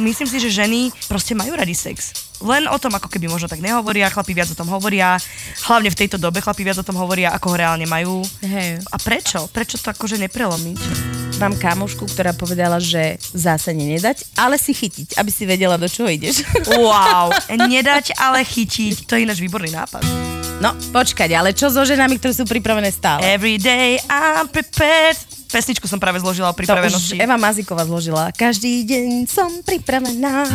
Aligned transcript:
myslím 0.00 0.28
si, 0.28 0.38
že 0.42 0.50
ženy 0.50 0.90
proste 1.06 1.36
majú 1.36 1.54
radi 1.54 1.74
sex. 1.76 2.14
Len 2.42 2.66
o 2.68 2.76
tom 2.76 2.92
ako 2.92 3.08
keby 3.08 3.30
možno 3.30 3.46
tak 3.46 3.62
nehovoria, 3.62 4.10
chlapi 4.10 4.34
viac 4.34 4.50
o 4.50 4.58
tom 4.58 4.68
hovoria, 4.68 5.16
hlavne 5.70 5.88
v 5.88 5.98
tejto 6.04 6.18
dobe 6.18 6.42
chlapi 6.42 6.66
viac 6.66 6.76
o 6.82 6.86
tom 6.86 6.98
hovoria, 6.98 7.32
ako 7.32 7.54
ho 7.54 7.56
reálne 7.56 7.86
majú. 7.86 8.20
Hej. 8.42 8.82
A 8.90 8.96
prečo? 9.00 9.46
Prečo 9.48 9.80
to 9.80 9.94
akože 9.94 10.18
neprelomiť? 10.18 10.78
Mám 11.40 11.58
kamošku, 11.58 12.06
ktorá 12.10 12.30
povedala, 12.36 12.78
že 12.78 13.18
zase 13.34 13.74
nenedať, 13.74 14.22
ale 14.38 14.54
si 14.60 14.70
chytiť, 14.70 15.18
aby 15.18 15.30
si 15.30 15.48
vedela, 15.48 15.80
do 15.80 15.90
čoho 15.90 16.10
ideš. 16.10 16.42
Wow, 16.74 17.32
nedať, 17.48 18.12
ale 18.18 18.44
chytiť, 18.44 19.08
to 19.08 19.16
je 19.16 19.24
ináč 19.24 19.40
výborný 19.40 19.72
nápad. 19.72 20.04
No, 20.62 20.74
počkať, 20.94 21.34
ale 21.34 21.50
čo 21.56 21.72
so 21.72 21.82
ženami, 21.82 22.18
ktoré 22.20 22.32
sú 22.34 22.44
pripravené 22.46 22.90
stále? 22.92 23.24
Every 23.24 23.58
day 23.58 23.98
I'm 24.06 24.46
prepared. 24.46 25.33
Pesničku 25.54 25.86
som 25.86 26.02
práve 26.02 26.18
zložila 26.18 26.50
o 26.50 26.54
To 26.54 26.58
už 26.58 26.66
pripravenosti. 26.66 27.14
Eva 27.14 27.38
Mazíková 27.38 27.86
zložila. 27.86 28.34
Každý 28.34 28.82
deň 28.82 29.30
som 29.30 29.46
pripravená. 29.62 30.50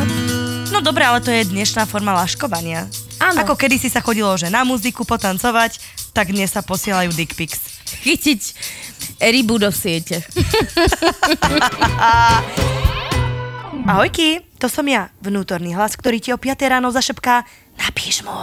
No 0.76 0.84
dobre, 0.84 1.08
ale 1.08 1.24
to 1.24 1.32
je 1.32 1.48
dnešná 1.48 1.88
forma 1.88 2.12
laškovania. 2.20 2.84
Áno. 3.24 3.40
Ako 3.48 3.56
kedysi 3.56 3.88
sa 3.88 4.04
chodilo, 4.04 4.36
že 4.36 4.52
na 4.52 4.68
muziku 4.68 5.08
potancovať, 5.08 5.80
tak 6.12 6.36
dnes 6.36 6.52
sa 6.52 6.60
posielajú 6.60 7.16
dick 7.16 7.32
pics. 7.32 7.80
Chytiť 8.04 8.42
rybu 9.24 9.56
do 9.64 9.72
siete. 9.72 10.20
Ahojky, 13.88 14.44
to 14.60 14.68
som 14.68 14.84
ja, 14.84 15.16
vnútorný 15.24 15.80
hlas, 15.80 15.96
ktorý 15.96 16.20
ti 16.20 16.36
o 16.36 16.38
5 16.38 16.60
ráno 16.68 16.92
zašepká 16.92 17.48
napíš 17.80 18.28
mu. 18.28 18.36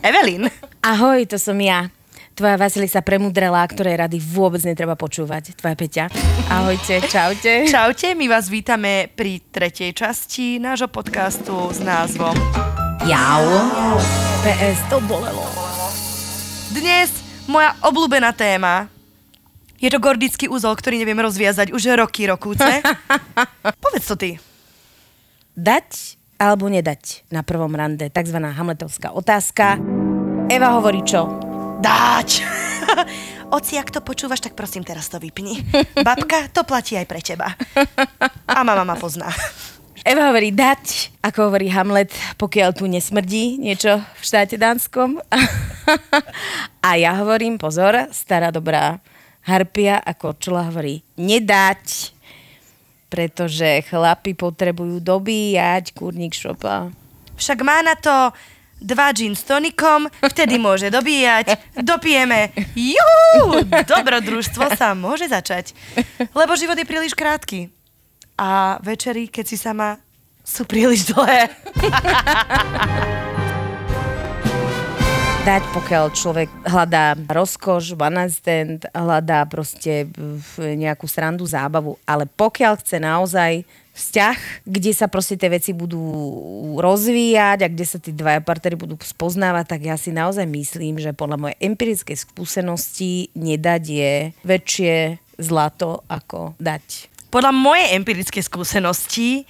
Evelyn. 0.00 0.48
Ahoj, 0.80 1.28
to 1.28 1.36
som 1.36 1.60
ja. 1.60 1.92
Tvoja 2.38 2.54
Vasilisa 2.54 3.02
premudrela, 3.02 3.66
ktorej 3.66 3.98
rady 3.98 4.22
vôbec 4.22 4.62
netreba 4.62 4.94
počúvať. 4.94 5.58
Tvoja 5.58 5.74
Peťa. 5.74 6.04
Ahojte, 6.46 7.02
čaute. 7.10 7.66
Čaute, 7.74 8.14
my 8.14 8.30
vás 8.30 8.46
vítame 8.46 9.10
pri 9.10 9.42
tretej 9.50 9.90
časti 9.90 10.62
nášho 10.62 10.86
podcastu 10.86 11.74
s 11.74 11.82
názvom 11.82 12.38
Jau. 13.10 13.42
PS, 14.46 14.78
to 14.86 15.02
bolelo. 15.10 15.42
Dnes 16.70 17.10
moja 17.50 17.74
obľúbená 17.82 18.30
téma 18.30 18.86
je 19.82 19.90
to 19.90 19.98
gordický 19.98 20.46
úzol, 20.46 20.78
ktorý 20.78 21.02
neviem 21.02 21.18
rozviazať 21.18 21.74
už 21.74 21.98
roky, 21.98 22.30
rokúce. 22.30 22.70
Povedz 23.82 24.06
to 24.06 24.14
ty. 24.14 24.38
Dať 25.58 26.14
alebo 26.38 26.70
nedať 26.70 27.26
na 27.34 27.42
prvom 27.42 27.74
rande, 27.74 28.06
takzvaná 28.14 28.54
hamletovská 28.54 29.10
otázka. 29.10 29.82
Eva 30.46 30.78
hovorí 30.78 31.02
čo? 31.02 31.47
Dáč. 31.78 32.42
Oci, 33.56 33.78
ak 33.78 33.94
to 33.94 34.02
počúvaš, 34.02 34.42
tak 34.42 34.58
prosím 34.58 34.82
teraz 34.82 35.06
to 35.06 35.22
vypni. 35.22 35.62
Babka, 36.06 36.50
to 36.50 36.66
platí 36.66 36.98
aj 36.98 37.06
pre 37.06 37.22
teba. 37.22 37.54
A 38.50 38.66
mama 38.66 38.82
ma 38.82 38.98
pozná. 38.98 39.30
Eva 40.02 40.30
hovorí 40.30 40.50
dať, 40.50 41.14
ako 41.22 41.50
hovorí 41.50 41.70
Hamlet, 41.70 42.10
pokiaľ 42.34 42.70
tu 42.74 42.90
nesmrdí 42.90 43.62
niečo 43.62 44.02
v 44.02 44.22
štáte 44.22 44.58
Dánskom. 44.58 45.22
A 46.86 46.98
ja 46.98 47.14
hovorím, 47.18 47.62
pozor, 47.62 48.10
stará 48.10 48.50
dobrá 48.50 48.98
harpia, 49.46 50.02
ako 50.02 50.34
čula 50.38 50.66
hovorí, 50.66 51.06
nedať, 51.14 52.10
pretože 53.06 53.86
chlapi 53.86 54.34
potrebujú 54.34 54.98
dobíjať 54.98 55.94
kurník 55.94 56.34
šopa. 56.34 56.90
Však 57.38 57.58
má 57.62 57.86
na 57.86 57.94
to 57.94 58.34
dva 58.78 59.10
gin 59.12 59.34
s 59.34 59.42
tonikom, 59.44 60.06
vtedy 60.22 60.58
môže 60.58 60.90
dobíjať, 60.90 61.76
dopijeme. 61.82 62.54
Juhu! 62.74 63.66
Dobrodružstvo 63.66 64.74
sa 64.78 64.94
môže 64.94 65.28
začať. 65.28 65.74
Lebo 66.32 66.54
život 66.54 66.78
je 66.78 66.86
príliš 66.86 67.14
krátky. 67.14 67.68
A 68.38 68.78
večery, 68.82 69.26
keď 69.26 69.44
si 69.50 69.58
sama, 69.58 69.98
sú 70.46 70.62
príliš 70.64 71.10
dlhé. 71.10 71.50
Dať, 75.48 75.64
pokiaľ 75.72 76.04
človek 76.12 76.48
hľadá 76.68 77.16
rozkoš, 77.24 77.96
one 77.96 78.28
stand, 78.28 78.84
hľadá 78.92 79.48
proste 79.48 80.04
nejakú 80.60 81.08
srandu, 81.08 81.48
zábavu, 81.48 81.96
ale 82.04 82.28
pokiaľ 82.28 82.76
chce 82.84 83.00
naozaj 83.00 83.64
vzťah, 83.98 84.62
kde 84.62 84.92
sa 84.94 85.10
proste 85.10 85.34
tie 85.34 85.50
veci 85.50 85.74
budú 85.74 85.98
rozvíjať 86.78 87.66
a 87.66 87.70
kde 87.70 87.84
sa 87.84 87.98
tí 87.98 88.14
dvaja 88.14 88.38
partnery 88.38 88.78
budú 88.78 88.94
spoznávať, 89.02 89.74
tak 89.74 89.80
ja 89.82 89.98
si 89.98 90.14
naozaj 90.14 90.46
myslím, 90.46 91.02
že 91.02 91.10
podľa 91.10 91.36
mojej 91.42 91.58
empirickej 91.58 92.14
skúsenosti 92.14 93.34
nedať 93.34 93.82
je 93.82 94.12
väčšie 94.46 94.94
zlato 95.42 96.06
ako 96.06 96.54
dať. 96.62 97.10
Podľa 97.28 97.52
mojej 97.52 97.92
empirickej 98.00 98.40
skúsenosti 98.40 99.44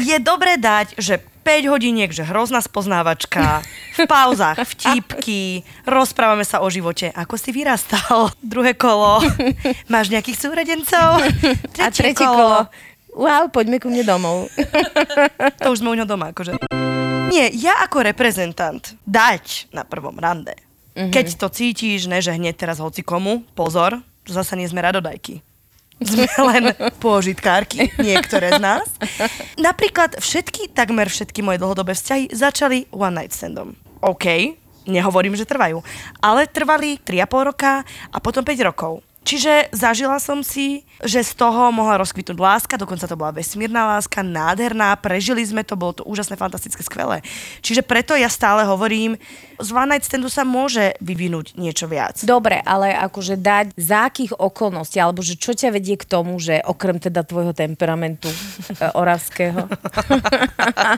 je 0.00 0.16
dobre 0.24 0.56
dať, 0.56 0.96
že 0.96 1.20
5 1.48 1.72
hodiniek, 1.72 2.12
že 2.12 2.28
hrozná 2.28 2.60
spoznávačka, 2.60 3.64
v 3.96 4.04
pauzách 4.04 4.60
vtipky, 4.64 5.64
rozprávame 5.88 6.44
sa 6.44 6.60
o 6.60 6.68
živote, 6.68 7.08
ako 7.12 7.40
si 7.40 7.56
vyrastal, 7.56 8.32
druhé 8.44 8.76
kolo, 8.76 9.24
máš 9.88 10.12
nejakých 10.12 10.40
súrodencov, 10.40 11.24
a 11.80 11.88
tretie 11.88 12.24
kolo. 12.24 12.68
Wow, 13.18 13.50
poďme 13.50 13.82
ku 13.82 13.90
mne 13.90 14.06
domov. 14.06 14.46
To 15.66 15.74
už 15.74 15.82
sme 15.82 15.90
u 15.90 15.98
ňo 15.98 16.06
doma, 16.06 16.30
akože. 16.30 16.54
Nie, 17.34 17.50
ja 17.50 17.82
ako 17.82 18.06
reprezentant 18.06 18.94
dať 19.02 19.74
na 19.74 19.82
prvom 19.82 20.14
rande. 20.14 20.54
Keď 20.94 21.38
to 21.38 21.50
cítiš, 21.50 22.06
ne 22.06 22.22
že 22.22 22.34
hneď 22.34 22.54
teraz 22.54 22.78
hoci 22.78 23.02
komu, 23.02 23.42
pozor, 23.58 23.98
že 24.22 24.32
zasa 24.38 24.54
nie 24.54 24.70
sme 24.70 24.82
radodajky. 24.82 25.42
Sme 25.98 26.30
len 26.54 26.74
pôžitkárky, 27.02 27.90
niektoré 27.98 28.54
z 28.54 28.62
nás. 28.62 28.86
Napríklad 29.58 30.18
všetky, 30.22 30.70
takmer 30.70 31.10
všetky 31.10 31.42
moje 31.42 31.58
dlhodobé 31.58 31.98
vzťahy 31.98 32.30
začali 32.30 32.86
one 32.94 33.18
night 33.18 33.34
standom. 33.34 33.74
OK, 33.98 34.54
nehovorím, 34.86 35.34
že 35.34 35.46
trvajú, 35.46 35.82
ale 36.22 36.46
trvali 36.46 37.02
3,5 37.02 37.50
roka 37.50 37.82
a 38.14 38.16
potom 38.22 38.46
5 38.46 38.68
rokov. 38.70 39.02
Čiže 39.28 39.68
zažila 39.76 40.16
som 40.16 40.40
si, 40.40 40.88
že 41.04 41.20
z 41.20 41.36
toho 41.36 41.68
mohla 41.68 42.00
rozkvitnúť 42.00 42.40
láska, 42.40 42.80
dokonca 42.80 43.04
to 43.04 43.12
bola 43.12 43.36
vesmírna 43.36 43.84
láska, 43.84 44.24
nádherná, 44.24 44.96
prežili 44.96 45.44
sme 45.44 45.60
to, 45.60 45.76
bolo 45.76 46.00
to 46.00 46.08
úžasné, 46.08 46.40
fantastické, 46.40 46.80
skvelé. 46.80 47.20
Čiže 47.60 47.84
preto 47.84 48.16
ja 48.16 48.32
stále 48.32 48.64
hovorím, 48.64 49.20
z 49.58 49.70
one 49.74 49.90
night 49.94 50.06
standu 50.06 50.30
sa 50.30 50.46
môže 50.46 50.94
vyvinúť 51.02 51.58
niečo 51.58 51.90
viac. 51.90 52.22
Dobre, 52.22 52.62
ale 52.62 52.94
akože 52.94 53.34
dať 53.34 53.74
za 53.74 54.06
akých 54.06 54.38
okolností, 54.38 55.02
alebo 55.02 55.20
že 55.20 55.34
čo 55.34 55.54
ťa 55.54 55.74
vedie 55.74 55.98
k 55.98 56.06
tomu, 56.06 56.38
že 56.38 56.62
okrem 56.62 57.02
teda 57.02 57.26
tvojho 57.26 57.50
temperamentu 57.52 58.30
e, 58.32 58.34
oravského. 58.94 59.66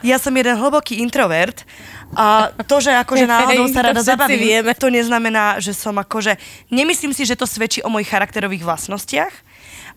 Ja 0.00 0.16
som 0.16 0.32
jeden 0.32 0.56
hlboký 0.56 1.03
introvert 1.03 1.66
a 2.15 2.50
to, 2.65 2.82
že 2.82 2.94
akože 2.94 3.26
náhodou 3.26 3.66
sa 3.71 3.84
rada 3.91 4.03
zabavím, 4.03 4.62
vieme. 4.62 4.72
to 4.75 4.88
neznamená, 4.88 5.59
že 5.62 5.77
som 5.77 5.94
akože... 5.98 6.37
Nemyslím 6.72 7.15
si, 7.15 7.27
že 7.27 7.38
to 7.38 7.47
svedčí 7.47 7.82
o 7.84 7.92
mojich 7.92 8.10
charakterových 8.10 8.65
vlastnostiach. 8.65 9.32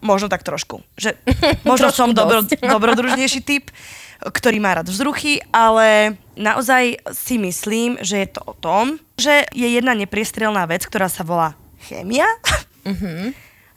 Možno 0.03 0.28
tak 0.28 0.44
trošku. 0.44 0.84
Že, 1.00 1.16
možno 1.63 1.90
Trošku 1.90 2.00
som 2.03 2.09
dobro, 2.12 2.44
dobrodružnejší 2.44 3.40
typ, 3.40 3.72
ktorý 4.23 4.57
má 4.57 4.72
rád 4.73 4.88
vzruchy, 4.88 5.44
ale 5.51 6.16
naozaj 6.34 7.01
si 7.11 7.35
myslím, 7.35 8.00
že 8.00 8.23
je 8.23 8.29
to 8.31 8.41
o 8.45 8.53
tom, 8.56 8.97
že 9.19 9.44
je 9.51 9.67
jedna 9.67 9.91
nepriestrelná 9.91 10.63
vec, 10.63 10.88
ktorá 10.88 11.11
sa 11.11 11.28
volá 11.28 11.59
chémia 11.84 12.25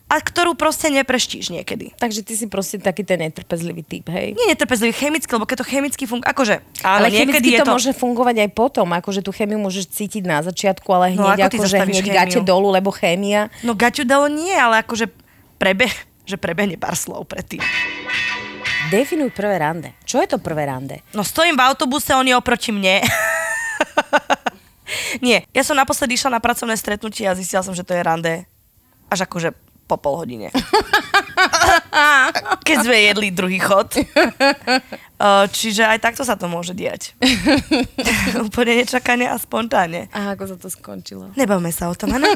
a 0.06 0.22
ktorú 0.22 0.54
proste 0.54 0.86
nepreštíš 0.86 1.50
niekedy. 1.50 1.90
Takže 1.98 2.22
ty 2.22 2.38
si 2.38 2.46
proste 2.46 2.78
taký 2.78 3.02
ten 3.02 3.18
netrpezlivý 3.26 3.82
typ, 3.82 4.06
hej? 4.14 4.38
Nie 4.38 4.54
netrpezlivý, 4.54 4.94
chemicky, 4.94 5.26
lebo 5.34 5.50
keď 5.50 5.62
to 5.62 5.66
chemicky 5.66 6.06
funguje, 6.06 6.30
akože, 6.30 6.54
Ale 6.86 7.10
niekedy 7.10 7.50
chemicky 7.50 7.58
to, 7.58 7.66
to... 7.66 7.74
môže 7.74 7.90
fungovať 7.90 8.36
aj 8.46 8.50
potom, 8.54 8.86
akože 8.94 9.26
tú 9.26 9.34
chemiu 9.34 9.58
môžeš 9.58 9.90
cítiť 9.90 10.22
na 10.22 10.46
začiatku, 10.46 10.86
ale 10.94 11.18
No, 11.18 11.26
hneď 11.26 11.50
ako 11.50 11.50
ty 11.50 11.56
akože 11.58 11.74
zastavíš 11.74 11.96
hneď 11.98 12.06
chémiu? 12.06 12.18
gate 12.22 12.38
dolu, 12.46 12.68
lebo 12.70 12.94
chémia. 12.94 13.50
No 13.66 13.74
gaťu 13.74 14.06
dalo 14.06 14.30
nie, 14.30 14.54
ale 14.54 14.86
akože 14.86 15.10
prebe, 15.58 15.90
že 16.30 16.38
prebehne 16.38 16.78
pár 16.78 16.94
slov 16.94 17.26
predtým. 17.26 17.58
Definuj 18.86 19.34
prvé 19.34 19.58
rande. 19.58 19.98
Čo 20.06 20.22
je 20.22 20.30
to 20.30 20.38
prvé 20.38 20.70
rande? 20.70 21.02
No 21.10 21.26
stojím 21.26 21.58
v 21.58 21.66
autobuse, 21.66 22.14
on 22.14 22.26
je 22.26 22.38
oproti 22.38 22.70
mne. 22.70 23.02
nie, 25.26 25.42
ja 25.50 25.62
som 25.66 25.74
naposledy 25.74 26.14
išla 26.14 26.38
na 26.38 26.40
pracovné 26.40 26.78
stretnutie 26.78 27.26
a 27.26 27.34
zistila 27.34 27.66
som, 27.66 27.74
že 27.74 27.82
to 27.82 27.98
je 27.98 28.06
rande 28.06 28.46
až 29.10 29.26
akože 29.26 29.50
po 29.86 29.98
pol 29.98 30.18
hodine. 30.18 30.50
Keď 32.66 32.76
sme 32.82 33.06
jedli 33.10 33.30
druhý 33.30 33.58
chod. 33.62 33.94
Uh, 35.16 35.48
Čiže 35.48 35.88
aj 35.88 36.04
takto 36.04 36.28
sa 36.28 36.36
to 36.36 36.44
môže 36.44 36.76
diať. 36.76 37.16
Úplne 38.52 38.84
nečakane 38.84 39.24
a 39.24 39.40
spontánne. 39.40 40.12
A 40.12 40.36
ako 40.36 40.44
sa 40.52 40.56
to 40.60 40.68
skončilo? 40.68 41.32
Nebavme 41.32 41.72
sa 41.72 41.88
o 41.88 41.96
tom, 41.96 42.12
áno? 42.12 42.28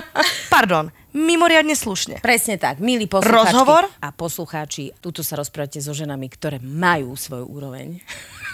Pardon, 0.54 0.88
mimoriadne 1.12 1.76
slušne. 1.76 2.24
Presne 2.24 2.56
tak, 2.56 2.80
milí 2.80 3.04
poslucháčky 3.04 3.52
Rozhovor? 3.52 3.84
a 4.00 4.08
poslucháči, 4.16 4.96
tuto 5.04 5.20
sa 5.20 5.36
rozprávate 5.36 5.84
so 5.84 5.92
ženami, 5.92 6.32
ktoré 6.32 6.56
majú 6.56 7.12
svoju 7.20 7.44
úroveň. 7.52 8.00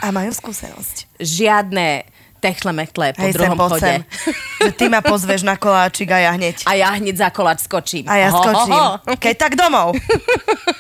A 0.02 0.10
majú 0.10 0.34
skúsenosť. 0.34 1.22
Žiadne 1.22 2.17
techle 2.38 2.70
mechtle 2.72 3.12
po 3.12 3.22
Hej, 3.22 3.32
druhom 3.34 3.58
chode. 3.58 3.82
sem. 3.82 4.00
Že 4.66 4.72
ty 4.74 4.84
ma 4.90 5.02
pozveš 5.02 5.42
na 5.42 5.54
koláčik 5.54 6.10
a 6.10 6.18
ja 6.18 6.30
hneď. 6.34 6.66
A 6.66 6.74
ja 6.74 6.90
hneď 6.94 7.14
za 7.18 7.28
koláč 7.30 7.62
skočím. 7.66 8.06
A 8.06 8.18
ja 8.18 8.30
Ho, 8.30 8.38
ho, 8.38 8.42
skočím. 8.42 8.72
ho. 8.74 8.86
Keď 9.18 9.34
tak 9.38 9.52
domov. 9.54 9.94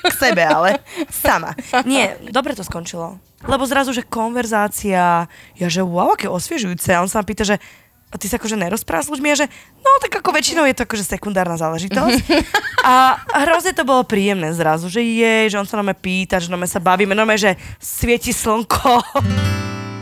K 0.02 0.12
sebe, 0.14 0.42
ale 0.42 0.82
sama. 1.10 1.54
Nie, 1.86 2.18
dobre 2.30 2.54
to 2.58 2.66
skončilo. 2.66 3.18
Lebo 3.46 3.62
zrazu, 3.70 3.94
že 3.94 4.02
konverzácia, 4.02 5.30
ja 5.54 5.66
že 5.70 5.82
wow, 5.84 6.18
aké 6.18 6.26
osviežujúce. 6.26 6.90
A 6.90 7.02
on 7.02 7.10
sa 7.10 7.22
ma 7.22 7.26
pýta, 7.26 7.46
že 7.46 7.62
a 8.08 8.16
ty 8.16 8.24
sa 8.24 8.40
akože 8.40 8.56
nerozprávaš 8.56 9.12
s 9.12 9.12
ľuďmi 9.12 9.28
a 9.28 9.36
že 9.36 9.46
no 9.84 10.00
tak 10.00 10.24
ako 10.24 10.32
väčšinou 10.32 10.64
je 10.64 10.72
to 10.80 10.88
akože 10.88 11.04
sekundárna 11.04 11.60
záležitosť. 11.60 12.24
A 12.88 13.20
hrozne 13.44 13.76
to 13.76 13.84
bolo 13.84 14.00
príjemné 14.00 14.48
zrazu, 14.56 14.88
že 14.88 15.04
je, 15.04 15.52
že 15.52 15.60
on 15.60 15.68
sa 15.68 15.76
na 15.76 15.84
mňa 15.84 15.96
pýta, 16.00 16.40
že 16.40 16.48
na 16.48 16.56
mňa 16.56 16.72
sa 16.72 16.80
bavíme, 16.80 17.12
no 17.12 17.28
že 17.36 17.52
svieti 17.76 18.32
slnko. 18.32 19.04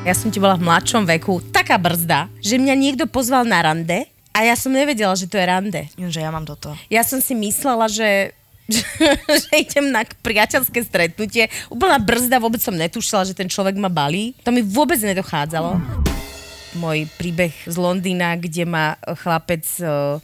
Ja 0.07 0.15
som 0.15 0.31
ti 0.31 0.39
bola 0.39 0.55
v 0.55 0.63
mladšom 0.63 1.03
veku 1.03 1.43
taká 1.51 1.83
brzda, 1.83 2.31
že 2.39 2.63
mňa 2.63 2.79
niekto 2.79 3.11
pozval 3.11 3.43
na 3.43 3.59
rande 3.59 4.07
a 4.31 4.47
ja 4.47 4.55
som 4.55 4.71
nevedela, 4.71 5.11
že 5.19 5.27
to 5.27 5.35
je 5.35 5.43
rande. 5.43 5.83
Že 5.99 6.23
ja 6.23 6.31
mám 6.31 6.47
toto. 6.47 6.71
Ja 6.87 7.03
som 7.03 7.19
si 7.19 7.35
myslela, 7.35 7.91
že 7.91 8.31
že 9.43 9.51
idem 9.59 9.91
na 9.91 10.07
priateľské 10.07 10.87
stretnutie. 10.87 11.51
Úplná 11.75 11.99
brzda, 11.99 12.39
vôbec 12.39 12.63
som 12.63 12.79
netušila, 12.79 13.27
že 13.27 13.35
ten 13.35 13.51
človek 13.51 13.75
ma 13.75 13.91
balí. 13.91 14.39
To 14.47 14.55
mi 14.55 14.63
vôbec 14.63 15.03
nedochádzalo. 15.03 15.75
Môj 16.79 17.11
príbeh 17.19 17.67
z 17.67 17.75
Londýna, 17.75 18.39
kde 18.39 18.63
ma 18.63 18.95
chlapec 19.03 19.67
eh, 19.83 20.23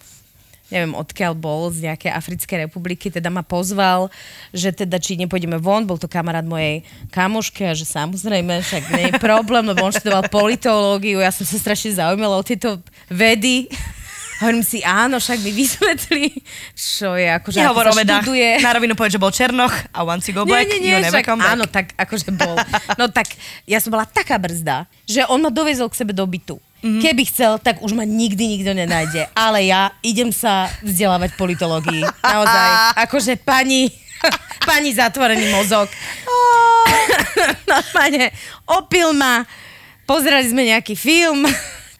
neviem 0.73 0.97
odkiaľ 0.97 1.37
bol, 1.37 1.69
z 1.69 1.85
nejakej 1.85 2.09
Africkej 2.17 2.57
republiky, 2.67 3.13
teda 3.13 3.29
ma 3.29 3.45
pozval, 3.45 4.09
že 4.57 4.73
teda 4.73 4.97
či 4.97 5.21
nepôjdeme 5.21 5.61
von, 5.61 5.85
bol 5.85 6.01
to 6.01 6.09
kamarát 6.09 6.43
mojej 6.43 6.81
kamošky 7.13 7.69
a 7.69 7.77
že 7.77 7.85
samozrejme, 7.85 8.65
však 8.65 8.83
nie 8.97 9.05
je 9.13 9.15
problém, 9.21 9.69
lebo 9.69 9.85
on 9.85 9.93
študoval 9.93 10.33
politológiu, 10.33 11.21
ja 11.21 11.29
som 11.29 11.45
sa 11.45 11.61
strašne 11.61 11.93
zaujímala 12.01 12.41
o 12.41 12.43
tieto 12.43 12.81
vedy. 13.13 13.69
Hovorím 14.43 14.67
si, 14.67 14.83
áno, 14.83 15.23
však 15.23 15.39
mi 15.39 15.55
vysvetli, 15.55 16.35
čo 16.75 17.15
je, 17.15 17.31
akože 17.31 17.63
ako 17.63 17.63
Nehovor 17.63 17.87
sa 17.87 17.91
o 17.95 17.95
vedách. 17.95 18.25
študuje. 18.27 18.49
Na 18.59 18.75
rovinu 18.75 18.99
povedz, 18.99 19.15
že 19.15 19.23
bol 19.23 19.31
Černoch 19.31 19.71
a 19.95 20.03
once 20.03 20.27
you 20.27 20.35
go 20.35 20.43
black, 20.43 20.67
nie, 20.67 20.83
nie, 20.83 20.91
you 20.91 20.99
never 20.99 21.23
však, 21.23 21.31
come 21.31 21.39
back. 21.39 21.53
áno, 21.55 21.65
tak 21.71 21.87
akože 21.95 22.35
bol. 22.35 22.59
No 22.99 23.07
tak 23.07 23.31
ja 23.71 23.79
som 23.79 23.95
bola 23.95 24.03
taká 24.03 24.43
brzda, 24.43 24.91
že 25.07 25.23
on 25.31 25.39
ma 25.39 25.51
dovezol 25.55 25.87
k 25.87 25.95
sebe 25.95 26.11
do 26.11 26.27
bytu. 26.27 26.59
Mhm. 26.83 26.99
Mm-hmm. 26.99 27.03
Keby 27.07 27.23
chcel, 27.31 27.53
tak 27.63 27.79
už 27.79 27.95
ma 27.95 28.03
nikdy 28.03 28.59
nikto 28.59 28.75
nenájde. 28.75 29.31
Ale 29.39 29.63
ja 29.63 29.95
idem 30.03 30.35
sa 30.35 30.67
vzdelávať 30.83 31.39
politológii. 31.39 32.03
Naozaj. 32.03 32.69
Akože 33.07 33.39
pani, 33.39 33.87
pani 34.69 34.91
zatvorený 34.91 35.47
mozog. 35.55 35.87
Normálne 37.71 38.35
opil 38.67 39.15
ma, 39.15 39.47
pozerali 40.05 40.51
sme 40.51 40.67
nejaký 40.67 40.99
film 40.99 41.47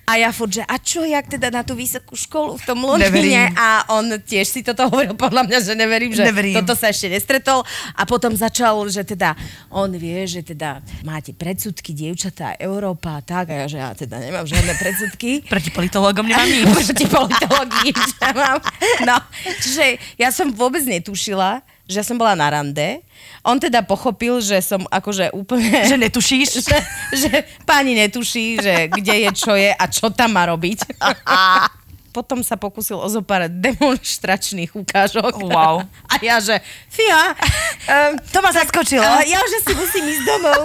a 0.03 0.19
ja 0.19 0.35
furt, 0.35 0.51
že 0.51 0.67
a 0.67 0.77
čo, 0.83 1.07
jak 1.07 1.31
teda 1.31 1.55
na 1.55 1.63
tú 1.63 1.79
vysokú 1.79 2.19
školu 2.19 2.59
v 2.59 2.65
tom 2.67 2.83
Londýne? 2.83 3.07
Neverím. 3.07 3.55
A 3.55 3.87
on 3.95 4.11
tiež 4.19 4.47
si 4.51 4.61
toto 4.67 4.85
hovoril 4.91 5.15
podľa 5.15 5.47
mňa, 5.47 5.59
že 5.63 5.73
neverím, 5.79 6.11
že 6.11 6.27
Neverím. 6.27 6.59
toto 6.59 6.75
sa 6.75 6.91
ešte 6.91 7.07
nestretol. 7.07 7.63
A 7.95 8.03
potom 8.03 8.35
začal, 8.35 8.83
že 8.91 9.07
teda 9.07 9.39
on 9.71 9.95
vie, 9.95 10.27
že 10.27 10.43
teda 10.43 10.83
máte 11.07 11.31
predsudky, 11.31 11.95
dievčatá, 11.95 12.59
Európa 12.59 13.23
tak. 13.23 13.55
A 13.55 13.65
ja, 13.65 13.67
že 13.71 13.79
ja 13.79 13.91
teda 13.95 14.19
nemám 14.19 14.43
žiadne 14.43 14.75
predsudky. 14.75 15.31
Proti 15.55 15.71
politológom 15.71 16.27
nemám 16.27 16.51
nič. 16.53 16.67
Proti 16.67 17.07
politológii, 17.07 17.91
že 17.95 18.29
mám. 18.35 18.59
No, 19.07 19.17
čiže 19.63 20.03
ja 20.19 20.35
som 20.35 20.51
vôbec 20.51 20.83
netušila, 20.83 21.63
že 21.87 22.01
som 22.07 22.17
bola 22.17 22.33
na 22.39 22.49
rande. 22.49 23.03
On 23.43 23.59
teda 23.59 23.83
pochopil, 23.83 24.39
že 24.39 24.63
som 24.63 24.87
akože 24.87 25.35
úplne... 25.35 25.83
Že 25.91 25.97
netušíš? 25.99 26.49
že, 26.69 26.79
že 27.13 27.31
pani 27.67 27.99
netuší, 27.99 28.63
že 28.63 28.89
kde 28.89 29.27
je, 29.27 29.31
čo 29.35 29.53
je 29.59 29.71
a 29.75 29.85
čo 29.91 30.09
tam 30.15 30.35
má 30.39 30.47
robiť. 30.47 30.79
Potom 32.17 32.45
sa 32.45 32.61
pokusil 32.61 33.01
o 33.01 33.09
zo 33.09 33.25
pár 33.25 33.49
demonstračných 33.49 34.77
ukážok. 34.77 35.33
Wow. 35.49 35.81
A 36.13 36.21
ja, 36.21 36.45
že 36.45 36.61
fia, 36.93 37.33
um, 37.33 38.21
To 38.21 38.39
ma 38.45 38.53
zaskočilo. 38.53 39.01
uh, 39.01 39.25
ja 39.25 39.41
že 39.49 39.65
si 39.65 39.73
musím 39.73 40.13
ísť 40.13 40.25
domov. 40.29 40.61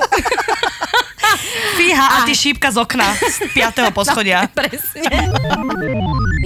Fíha 1.80 2.20
a 2.20 2.28
ty 2.28 2.36
šípka 2.36 2.68
z 2.68 2.84
okna 2.84 3.16
z 3.16 3.48
5. 3.56 3.96
poschodia. 3.96 4.44
Presne. 4.52 5.08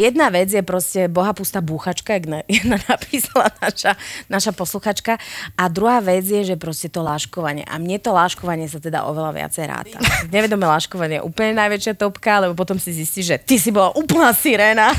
Jedna 0.02 0.34
vec 0.34 0.50
je 0.50 0.66
proste 0.66 1.06
bohapustá 1.06 1.62
búchačka, 1.62 2.18
jak 2.18 2.26
na, 2.26 2.42
jedna 2.50 2.82
napísala 2.90 3.54
naša, 3.62 3.94
naša 4.26 4.52
posluchačka. 4.58 5.22
A 5.54 5.64
druhá 5.70 6.02
vec 6.02 6.26
je, 6.26 6.42
že 6.42 6.56
proste 6.58 6.90
to 6.90 7.06
láškovanie. 7.06 7.62
A 7.70 7.78
mne 7.78 8.02
to 8.02 8.10
láškovanie 8.10 8.66
sa 8.66 8.82
teda 8.82 9.06
oveľa 9.06 9.38
viacej 9.38 9.66
ráta. 9.70 9.98
Nevedomé 10.34 10.66
láškovanie 10.66 11.22
je 11.22 11.28
úplne 11.28 11.54
najväčšia 11.54 11.94
topka, 12.02 12.42
lebo 12.42 12.58
potom 12.58 12.82
si 12.82 12.98
zistíš, 12.98 13.26
že 13.30 13.38
ty 13.38 13.62
si 13.62 13.70
bola 13.70 13.94
úplná 13.94 14.34
siréna. 14.34 14.90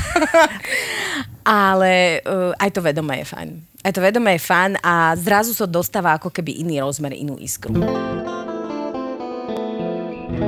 Ale 1.43 2.23
uh, 2.23 2.55
aj 2.55 2.71
to 2.71 2.79
vedomé 2.79 3.19
je 3.19 3.27
fajn. 3.27 3.49
Aj 3.83 3.91
to 3.91 3.99
vedomé 3.99 4.39
je 4.39 4.47
fajn 4.47 4.79
a 4.79 5.11
zrazu 5.19 5.51
sa 5.51 5.67
dostáva 5.67 6.15
ako 6.15 6.31
keby 6.31 6.63
iný 6.63 6.79
rozmer, 6.79 7.11
inú 7.11 7.35
iskru. 7.35 7.75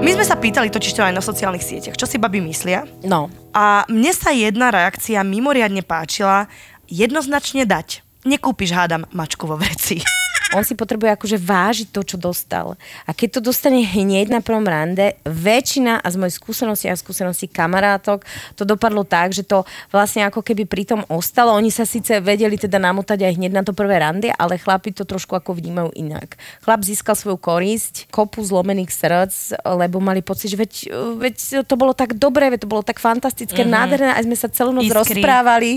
My 0.04 0.12
sme 0.12 0.26
sa 0.28 0.36
pýtali 0.36 0.68
to 0.68 0.80
aj 0.82 1.16
na 1.16 1.24
sociálnych 1.24 1.64
sieťach, 1.64 1.96
čo 1.96 2.04
si 2.04 2.20
babi 2.20 2.44
myslia. 2.44 2.84
No, 3.08 3.32
A 3.56 3.88
mne 3.88 4.12
sa 4.12 4.36
jedna 4.36 4.68
reakcia 4.74 5.24
mimoriadne 5.24 5.86
páčila, 5.86 6.52
jednoznačne 6.92 7.64
dať. 7.64 8.04
Nekúpiš, 8.28 8.76
hádam, 8.76 9.08
mačku 9.16 9.48
vo 9.48 9.56
vreci. 9.56 10.04
On 10.56 10.64
si 10.64 10.74
potrebuje 10.74 11.12
akože 11.12 11.38
vážiť 11.38 11.88
to, 11.92 12.02
čo 12.08 12.16
dostal. 12.16 12.80
A 13.04 13.12
keď 13.12 13.40
to 13.40 13.52
dostane 13.52 13.84
hneď 13.84 14.32
na 14.32 14.40
prvom 14.40 14.64
rande, 14.64 15.20
väčšina, 15.28 16.00
a 16.00 16.08
z 16.08 16.16
mojej 16.16 16.36
skúsenosti 16.40 16.88
a 16.88 16.96
skúsenosti 16.96 17.52
kamarátok, 17.52 18.24
to 18.56 18.64
dopadlo 18.64 19.04
tak, 19.04 19.36
že 19.36 19.44
to 19.44 19.68
vlastne 19.92 20.24
ako 20.24 20.40
keby 20.40 20.64
pri 20.64 20.88
tom 20.88 21.02
ostalo. 21.12 21.52
Oni 21.52 21.68
sa 21.68 21.84
síce 21.84 22.24
vedeli 22.24 22.56
teda 22.56 22.80
namotať 22.80 23.28
aj 23.28 23.34
hneď 23.36 23.52
na 23.52 23.64
to 23.68 23.76
prvé 23.76 24.00
rande, 24.00 24.32
ale 24.32 24.56
chlapi 24.56 24.96
to 24.96 25.04
trošku 25.04 25.36
ako 25.36 25.52
vnímajú 25.60 25.92
inak. 26.00 26.40
Chlap 26.64 26.82
získal 26.88 27.20
svoju 27.20 27.36
korisť, 27.36 28.08
kopu 28.08 28.40
zlomených 28.40 28.92
srdc, 28.96 29.60
lebo 29.66 30.00
mali 30.00 30.24
pocit, 30.24 30.56
že 30.56 30.58
veď, 30.58 30.74
veď 31.20 31.36
to 31.68 31.76
bolo 31.76 31.92
tak 31.92 32.16
dobré, 32.16 32.48
veď 32.48 32.64
to 32.64 32.72
bolo 32.72 32.86
tak 32.86 33.04
fantastické, 33.04 33.68
mm-hmm. 33.68 33.76
nádherné, 33.76 34.12
aj 34.16 34.24
sme 34.24 34.38
sa 34.40 34.48
celú 34.48 34.72
noc 34.72 34.88
Iskry. 34.88 35.20
rozprávali 35.20 35.72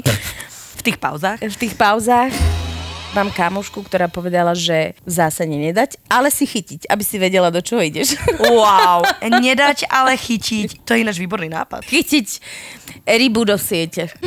V 0.78 0.82
tých 0.86 0.98
pauzách. 1.02 1.42
v 1.42 1.56
tých 1.58 1.74
pauzách. 1.74 2.67
Mám 3.16 3.32
kamošku, 3.32 3.80
ktorá 3.88 4.12
povedala, 4.12 4.52
že 4.52 4.92
v 5.04 5.10
zásade 5.10 5.52
nedať, 5.52 5.96
ale 6.12 6.28
si 6.28 6.44
chytiť, 6.44 6.92
aby 6.92 7.00
si 7.00 7.16
vedela, 7.16 7.48
do 7.48 7.64
čoho 7.64 7.80
ideš. 7.80 8.20
Wow. 8.36 9.00
Nedať, 9.44 9.88
ale 9.88 10.12
chytiť. 10.12 10.84
To 10.84 10.92
je 10.92 11.00
ináč 11.00 11.16
výborný 11.16 11.48
nápad. 11.48 11.88
chytiť 11.88 12.28
rybu 13.08 13.48
do 13.48 13.56
siete. 13.56 14.12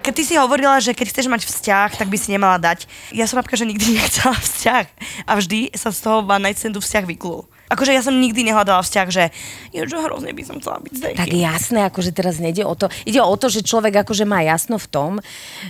Keď 0.00 0.12
ty 0.16 0.24
si 0.24 0.34
hovorila, 0.40 0.80
že 0.80 0.96
keď 0.96 1.12
chceš 1.12 1.28
mať 1.28 1.44
vzťah, 1.44 2.00
tak 2.00 2.08
by 2.08 2.16
si 2.16 2.32
nemala 2.32 2.56
dať. 2.56 2.88
Ja 3.12 3.28
som 3.28 3.36
napríklad, 3.36 3.60
že 3.60 3.68
nikdy 3.68 3.84
nechcela 4.00 4.32
vzťah. 4.32 4.84
A 5.28 5.36
vždy 5.36 5.76
sa 5.76 5.92
z 5.92 6.00
toho 6.00 6.24
night 6.40 6.56
standu 6.56 6.80
vzťah 6.80 7.04
vyklul. 7.04 7.44
Akože 7.70 7.94
ja 7.94 8.02
som 8.02 8.18
nikdy 8.18 8.42
nehľadala 8.50 8.82
vzťah, 8.82 9.08
že 9.14 9.30
je, 9.70 9.86
že 9.86 9.94
hrozne 9.94 10.34
by 10.34 10.42
som 10.42 10.58
chcela 10.58 10.82
byť 10.82 10.92
s 10.92 11.00
Tak 11.14 11.30
jasné, 11.30 11.86
akože 11.86 12.10
teraz 12.10 12.42
nejde 12.42 12.66
o 12.66 12.74
to. 12.74 12.90
Ide 13.06 13.22
o 13.22 13.34
to, 13.38 13.46
že 13.46 13.62
človek 13.62 14.02
akože 14.02 14.26
má 14.26 14.42
jasno 14.42 14.74
v 14.74 14.90
tom, 14.90 15.12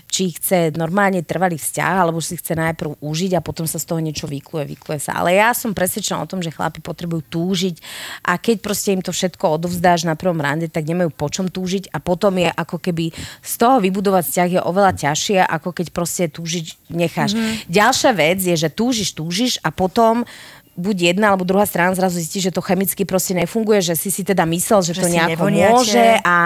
či 0.09 0.33
chce 0.33 0.73
normálne 0.81 1.21
trvalý 1.21 1.61
vzťah, 1.61 1.95
alebo 2.01 2.25
si 2.25 2.41
chce 2.41 2.57
najprv 2.57 2.97
užiť 3.05 3.37
a 3.37 3.45
potom 3.45 3.69
sa 3.69 3.77
z 3.77 3.85
toho 3.85 4.01
niečo 4.01 4.25
vykluje, 4.25 4.65
vykluje 4.73 4.97
sa. 4.97 5.21
Ale 5.21 5.37
ja 5.37 5.53
som 5.53 5.77
presvedčená 5.77 6.25
o 6.25 6.31
tom, 6.31 6.41
že 6.41 6.49
chlapi 6.49 6.81
potrebujú 6.81 7.21
túžiť 7.29 7.77
a 8.25 8.41
keď 8.41 8.57
proste 8.65 8.97
im 8.97 9.05
to 9.05 9.13
všetko 9.13 9.61
odovzdáš 9.61 10.09
na 10.09 10.17
prvom 10.17 10.41
rande, 10.41 10.73
tak 10.73 10.89
nemajú 10.89 11.13
po 11.13 11.29
čom 11.29 11.53
túžiť 11.53 11.93
a 11.93 12.01
potom 12.01 12.41
je 12.41 12.49
ako 12.49 12.81
keby 12.81 13.13
z 13.45 13.55
toho 13.61 13.77
vybudovať 13.77 14.25
vzťah 14.25 14.49
je 14.57 14.61
oveľa 14.65 14.93
ťažšie, 14.97 15.45
ako 15.45 15.69
keď 15.77 15.87
proste 15.93 16.25
túžiť 16.33 16.89
necháš. 16.97 17.37
Mm-hmm. 17.37 17.69
Ďalšia 17.69 18.11
vec 18.17 18.39
je, 18.41 18.57
že 18.57 18.73
túžiš, 18.73 19.13
túžiš 19.13 19.61
a 19.61 19.69
potom 19.69 20.25
buď 20.77 21.15
jedna 21.15 21.35
alebo 21.35 21.47
druhá 21.47 21.67
strana 21.67 21.95
zrazu 21.95 22.19
zistí, 22.19 22.41
že 22.41 22.55
to 22.55 22.61
chemicky 22.61 23.05
proste 23.05 23.35
nefunguje, 23.35 23.83
že 23.83 23.95
si 23.99 24.11
si 24.11 24.23
teda 24.25 24.45
myslel, 24.47 24.81
že, 24.83 24.93
Že 24.95 25.03
to 25.03 25.09
nejako 25.09 25.47
nevoniate. 25.51 25.71
môže 25.71 26.07
a 26.25 26.37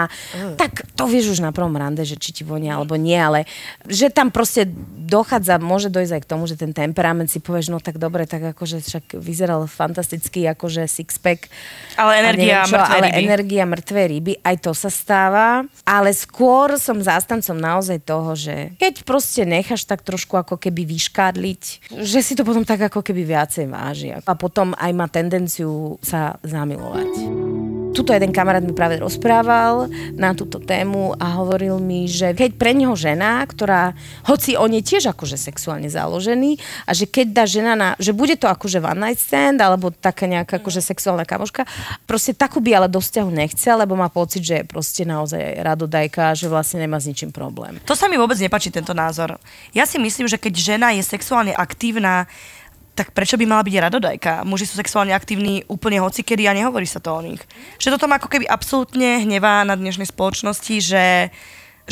tak 0.57 0.84
to 0.95 1.05
vieš 1.11 1.37
už 1.37 1.39
na 1.43 1.51
prvom 1.51 1.75
rande, 1.75 2.01
že 2.07 2.15
či 2.15 2.31
ti 2.31 2.43
vonia 2.47 2.79
alebo 2.79 2.95
nie, 2.95 3.19
ale 3.19 3.43
že 3.83 4.07
tam 4.07 4.31
proste 4.31 4.65
dochádza, 5.05 5.59
môže 5.59 5.91
dojsť 5.91 6.13
aj 6.15 6.21
k 6.23 6.29
tomu, 6.31 6.43
že 6.47 6.55
ten 6.55 6.71
temperament 6.71 7.27
si 7.27 7.43
povieš, 7.43 7.69
no 7.69 7.83
tak 7.83 7.99
dobre, 7.99 8.23
tak 8.25 8.55
akože 8.55 8.81
však 8.81 9.19
vyzeral 9.19 9.67
fantasticky, 9.67 10.47
akože 10.47 10.87
six-pack. 10.87 11.51
Ale 11.99 12.23
energia 12.23 12.63
čo, 12.65 12.79
mŕtvej 12.79 12.95
ale 12.95 13.07
ryby. 13.11 13.21
energia 13.27 13.63
mŕtvej 13.67 14.05
ryby, 14.07 14.33
aj 14.41 14.55
to 14.63 14.71
sa 14.71 14.89
stáva, 14.89 15.67
ale 15.83 16.15
skôr 16.15 16.79
som 16.79 16.97
zástancom 16.97 17.59
naozaj 17.59 17.99
toho, 18.01 18.31
že 18.33 18.73
keď 18.79 19.03
proste 19.03 19.43
necháš 19.43 19.83
tak 19.83 20.01
trošku 20.01 20.39
ako 20.39 20.55
keby 20.55 20.87
vyškádliť, 20.87 21.91
že 22.01 22.19
si 22.23 22.33
to 22.33 22.47
potom 22.47 22.63
tak 22.63 22.87
ako 22.87 23.03
keby 23.03 23.27
viacej 23.27 23.67
váži 23.67 24.15
a 24.15 24.31
potom 24.33 24.71
aj 24.79 24.91
má 24.95 25.11
tendenciu 25.11 25.99
sa 25.99 26.39
zamilovať. 26.41 27.74
Tuto 27.95 28.11
jeden 28.11 28.35
kamarát 28.35 28.59
mi 28.59 28.75
práve 28.75 28.99
rozprával 28.99 29.87
na 30.19 30.35
túto 30.35 30.59
tému 30.59 31.15
a 31.15 31.39
hovoril 31.39 31.79
mi, 31.79 32.11
že 32.11 32.35
keď 32.35 32.59
pre 32.59 32.75
neho 32.75 32.91
žena, 32.99 33.39
ktorá, 33.47 33.95
hoci 34.27 34.59
on 34.59 34.67
je 34.75 34.83
tiež 34.83 35.15
akože 35.15 35.39
sexuálne 35.39 35.87
založený 35.87 36.59
a 36.83 36.91
že 36.91 37.07
keď 37.07 37.27
dá 37.31 37.43
žena 37.47 37.73
na, 37.79 37.89
že 37.95 38.11
bude 38.11 38.35
to 38.35 38.51
akože 38.51 38.83
one 38.83 38.99
night 38.99 39.23
stand 39.23 39.63
alebo 39.63 39.95
taká 39.95 40.27
nejaká 40.27 40.59
akože 40.59 40.83
sexuálna 40.83 41.23
kamoška, 41.23 41.63
proste 42.03 42.35
takú 42.35 42.59
by 42.59 42.83
ale 42.83 42.87
do 42.91 42.99
vzťahu 42.99 43.31
nechcel, 43.31 43.79
lebo 43.79 43.95
má 43.95 44.11
pocit, 44.11 44.43
že 44.43 44.55
je 44.59 44.65
proste 44.67 45.07
naozaj 45.07 45.63
radodajka, 45.63 46.35
že 46.35 46.51
vlastne 46.51 46.83
nemá 46.83 46.99
s 46.99 47.07
ničím 47.07 47.31
problém. 47.31 47.79
To 47.87 47.95
sa 47.95 48.11
mi 48.11 48.19
vôbec 48.19 48.35
nepačí, 48.35 48.67
tento 48.75 48.91
názor. 48.91 49.39
Ja 49.71 49.87
si 49.87 49.95
myslím, 49.95 50.27
že 50.27 50.35
keď 50.35 50.53
žena 50.59 50.91
je 50.91 50.99
sexuálne 50.99 51.55
aktívna, 51.55 52.27
tak 52.95 53.11
prečo 53.11 53.35
by 53.35 53.43
mala 53.43 53.61
byť 53.67 53.75
radodajka? 53.91 54.47
Muži 54.47 54.63
sú 54.63 54.79
sexuálne 54.79 55.11
aktívni 55.11 55.67
úplne 55.67 55.99
hocikedy 55.99 56.47
a 56.47 56.55
nehovorí 56.55 56.87
sa 56.87 57.03
to 57.03 57.11
o 57.11 57.19
nich. 57.19 57.43
Že 57.75 57.99
toto 57.99 58.07
ma 58.07 58.15
ako 58.15 58.31
keby 58.31 58.47
absolútne 58.47 59.27
hnevá 59.27 59.67
na 59.67 59.75
dnešnej 59.75 60.07
spoločnosti, 60.07 60.75
že, 60.79 61.29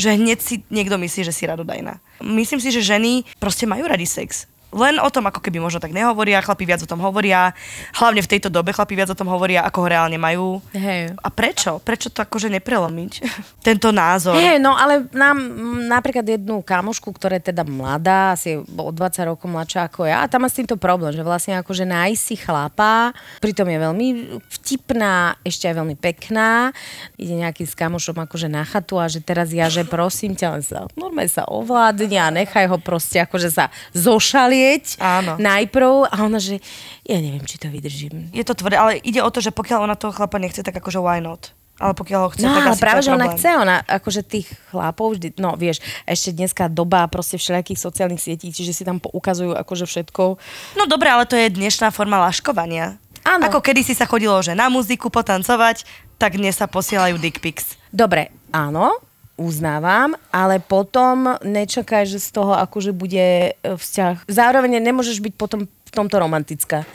že 0.00 0.08
hneď 0.16 0.40
si 0.40 0.64
niekto 0.72 0.96
myslí, 0.96 1.28
že 1.28 1.36
si 1.36 1.44
radodajná. 1.44 2.00
Myslím 2.24 2.58
si, 2.58 2.72
že 2.72 2.80
ženy 2.80 3.28
proste 3.36 3.68
majú 3.68 3.84
radi 3.84 4.08
sex 4.08 4.48
len 4.74 4.98
o 4.98 5.06
tom 5.06 5.30
ako 5.30 5.38
keby 5.38 5.62
možno 5.62 5.78
tak 5.78 5.94
nehovoria, 5.94 6.42
chlapi 6.42 6.66
viac 6.66 6.82
o 6.82 6.90
tom 6.90 6.98
hovoria, 6.98 7.54
hlavne 7.94 8.20
v 8.20 8.30
tejto 8.30 8.50
dobe 8.50 8.74
chlapi 8.74 8.98
viac 8.98 9.14
o 9.14 9.18
tom 9.18 9.30
hovoria, 9.30 9.62
ako 9.62 9.86
ho 9.86 9.88
reálne 9.88 10.18
majú. 10.18 10.58
Hej. 10.74 11.14
A 11.14 11.28
prečo? 11.30 11.78
Prečo 11.78 12.10
to 12.10 12.26
akože 12.26 12.50
neprelomiť? 12.58 13.12
Tento 13.68 13.94
názor. 13.94 14.34
Hej, 14.34 14.58
no 14.58 14.74
ale 14.74 15.06
nám 15.14 15.38
napríklad 15.86 16.26
jednu 16.26 16.60
kamošku, 16.66 17.14
ktorá 17.14 17.38
je 17.38 17.54
teda 17.54 17.62
mladá, 17.62 18.34
asi 18.34 18.58
o 18.58 18.90
20 18.90 19.30
rokov 19.30 19.46
mladšia 19.46 19.86
ako 19.86 20.10
ja, 20.10 20.26
a 20.26 20.30
tam 20.30 20.42
má 20.42 20.50
s 20.50 20.58
týmto 20.58 20.74
problém, 20.74 21.14
že 21.14 21.22
vlastne 21.22 21.54
akože 21.62 21.86
nájsť 21.86 22.20
si 22.20 22.34
chlapa, 22.34 23.14
pritom 23.38 23.70
je 23.70 23.78
veľmi 23.78 24.08
vtipná, 24.50 25.38
ešte 25.46 25.70
aj 25.70 25.74
veľmi 25.78 25.96
pekná, 25.96 26.74
ide 27.14 27.38
nejaký 27.38 27.62
s 27.62 27.78
kamošom 27.78 28.18
akože 28.26 28.50
na 28.50 28.66
chatu 28.66 28.98
a 28.98 29.06
že 29.06 29.22
teraz 29.22 29.54
ja, 29.54 29.70
že 29.70 29.86
prosím 29.86 30.34
ťa, 30.34 30.46
len 30.50 30.62
sa, 30.66 30.90
normálne 30.98 31.30
sa 31.30 31.46
ovládne 31.46 32.18
a 32.18 32.34
nechaj 32.34 32.66
ho 32.66 32.76
proste 32.82 33.22
akože 33.22 33.54
sa 33.54 33.70
zošalie 33.94 34.63
vidieť 34.64 34.96
Áno. 35.00 35.32
najprv 35.36 36.08
a 36.08 36.16
ona, 36.24 36.40
že 36.40 36.56
ja 37.04 37.20
neviem, 37.20 37.44
či 37.44 37.60
to 37.60 37.68
vydržím. 37.68 38.32
Je 38.32 38.40
to 38.40 38.56
tvrdé, 38.56 38.80
ale 38.80 38.92
ide 39.04 39.20
o 39.20 39.28
to, 39.28 39.44
že 39.44 39.52
pokiaľ 39.52 39.84
ona 39.84 39.96
toho 40.00 40.16
chlapa 40.16 40.40
nechce, 40.40 40.64
tak 40.64 40.72
akože 40.72 41.04
why 41.04 41.20
not? 41.20 41.52
Ale 41.74 41.90
pokiaľ 41.90 42.20
ho 42.22 42.30
chce, 42.30 42.46
No, 42.46 42.54
tak 42.54 42.70
ale 42.70 42.74
asi 42.78 42.84
práve, 42.86 43.00
že 43.02 43.10
ona 43.10 43.28
chce, 43.34 43.50
ona 43.58 43.76
akože 43.82 44.22
tých 44.22 44.46
chlapov 44.70 45.18
vždy, 45.18 45.34
no 45.42 45.58
vieš, 45.58 45.82
ešte 46.06 46.30
dneska 46.30 46.70
doba 46.70 47.02
proste 47.10 47.34
všelijakých 47.34 47.82
sociálnych 47.82 48.22
sietí, 48.22 48.54
čiže 48.54 48.70
si 48.70 48.86
tam 48.86 49.02
ukazujú 49.02 49.58
akože 49.58 49.84
všetko. 49.90 50.38
No 50.78 50.82
dobre, 50.86 51.10
ale 51.10 51.26
to 51.26 51.34
je 51.34 51.50
dnešná 51.50 51.90
forma 51.90 52.22
laškovania. 52.22 52.94
Áno. 53.26 53.42
Ako 53.50 53.58
kedy 53.58 53.82
si 53.82 53.94
sa 53.98 54.06
chodilo, 54.06 54.38
že 54.38 54.54
na 54.54 54.70
muziku 54.70 55.10
potancovať, 55.10 55.82
tak 56.14 56.38
dnes 56.38 56.54
sa 56.54 56.70
posielajú 56.70 57.18
dick 57.18 57.42
pics. 57.42 57.74
Dobre, 57.90 58.30
áno, 58.54 58.94
uznávam, 59.34 60.14
ale 60.30 60.62
potom 60.62 61.34
nečakaj, 61.42 62.06
že 62.06 62.22
z 62.22 62.28
toho 62.30 62.54
akože 62.54 62.94
bude 62.94 63.50
e, 63.50 63.74
vzťah. 63.74 64.30
Zároveň 64.30 64.78
nemôžeš 64.78 65.18
byť 65.18 65.34
potom 65.34 65.66
v 65.66 65.90
tomto 65.90 66.22
romantická. 66.22 66.86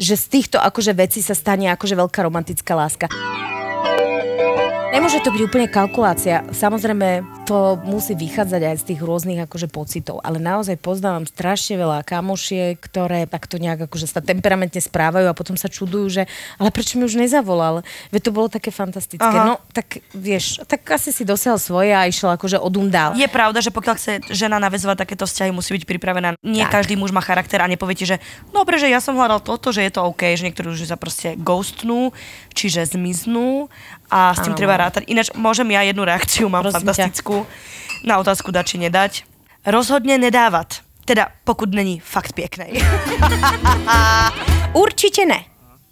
Že 0.00 0.14
z 0.16 0.26
týchto 0.28 0.56
akože 0.60 0.96
vecí 0.96 1.20
sa 1.20 1.36
stane 1.36 1.68
akože 1.68 1.96
veľká 1.96 2.24
romantická 2.24 2.72
láska. 2.72 3.12
Nemôže 4.92 5.24
to 5.24 5.32
byť 5.32 5.42
úplne 5.48 5.72
kalkulácia. 5.72 6.44
Samozrejme, 6.52 7.24
to 7.48 7.80
musí 7.80 8.12
vychádzať 8.12 8.60
aj 8.60 8.76
z 8.76 8.84
tých 8.92 9.00
rôznych 9.00 9.40
akože 9.40 9.72
pocitov, 9.72 10.20
ale 10.20 10.36
naozaj 10.36 10.76
poznávam 10.76 11.24
strašne 11.24 11.80
veľa 11.80 12.04
kamošiek, 12.04 12.76
ktoré 12.76 13.24
takto 13.24 13.56
nejak 13.56 13.88
akože 13.88 14.04
sa 14.04 14.20
temperamentne 14.20 14.84
správajú 14.84 15.32
a 15.32 15.32
potom 15.32 15.56
sa 15.56 15.72
čudujú, 15.72 16.12
že 16.12 16.22
ale 16.60 16.68
prečo 16.68 17.00
mi 17.00 17.08
už 17.08 17.16
nezavolal? 17.16 17.80
Veď 18.12 18.20
to 18.28 18.36
bolo 18.36 18.52
také 18.52 18.68
fantastické. 18.68 19.24
Aha. 19.24 19.56
No, 19.56 19.64
tak 19.72 20.04
vieš, 20.12 20.60
tak 20.68 20.84
asi 20.92 21.08
si 21.08 21.24
dosiahol 21.24 21.56
svoje 21.56 21.96
a 21.96 22.04
išiel 22.04 22.28
akože 22.36 22.60
odum 22.60 22.92
dál. 22.92 23.16
Je 23.16 23.24
pravda, 23.32 23.64
že 23.64 23.72
pokiaľ 23.72 23.96
chce 23.96 24.20
žena 24.28 24.60
navezovať 24.60 25.08
takéto 25.08 25.24
vzťahy, 25.24 25.56
musí 25.56 25.72
byť 25.72 25.88
pripravená. 25.88 26.36
Nie 26.44 26.68
Tak. 26.68 26.84
každý 26.84 27.00
muž 27.00 27.16
má 27.16 27.24
charakter 27.24 27.64
a 27.64 27.66
nepovie 27.66 27.96
ti, 27.96 28.04
že 28.04 28.20
dobre, 28.52 28.76
že 28.76 28.92
ja 28.92 29.00
som 29.00 29.16
hľadal 29.16 29.40
toto, 29.40 29.72
že 29.72 29.88
je 29.88 29.92
to 29.96 30.04
OK, 30.04 30.36
že 30.36 30.44
niektorí 30.44 30.68
už 30.68 30.84
sa 30.84 31.00
proste 31.00 31.32
ghostnú, 31.40 32.12
čiže 32.52 32.92
zmiznú 32.92 33.72
a 34.12 34.36
s 34.36 34.44
tým 34.44 34.52
Áno. 34.52 34.60
treba 34.60 34.81
rátať. 34.82 35.06
Ináč 35.06 35.30
môžem 35.38 35.70
ja 35.70 35.86
jednu 35.86 36.02
reakciu, 36.02 36.50
mám 36.50 36.66
Prosím 36.66 36.74
ťa. 36.74 36.78
fantastickú 36.82 37.46
na 38.02 38.18
otázku 38.18 38.50
dať 38.50 38.64
či 38.66 38.76
nedať. 38.82 39.12
Rozhodne 39.62 40.18
nedávať. 40.18 40.82
Teda 41.06 41.30
pokud 41.46 41.70
není 41.74 41.98
fakt 42.02 42.32
pěknej. 42.34 42.74
Určitě 44.72 45.26
ne. 45.26 45.44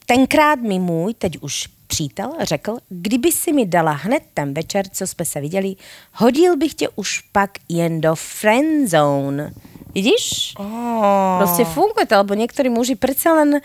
Tenkrát 0.06 0.58
mi 0.58 0.78
můj, 0.78 1.14
teď 1.14 1.38
už 1.40 1.68
přítel, 1.86 2.32
řekl, 2.40 2.76
kdyby 2.88 3.32
si 3.32 3.52
mi 3.52 3.66
dala 3.66 3.92
hned 3.92 4.22
ten 4.34 4.54
večer, 4.54 4.88
co 4.92 5.06
jsme 5.06 5.24
se 5.24 5.40
viděli, 5.40 5.74
hodil 6.14 6.56
bych 6.56 6.74
tě 6.74 6.88
už 6.88 7.20
pak 7.32 7.50
jen 7.68 8.00
do 8.00 8.14
friendzone. 8.14 9.52
Vidíš? 9.90 10.54
Oh. 10.58 11.42
Proste 11.42 11.66
funguje 11.66 12.06
to, 12.06 12.14
lebo 12.18 12.38
niektorí 12.38 12.70
muži 12.70 12.94
predsa 12.94 13.34
len, 13.42 13.58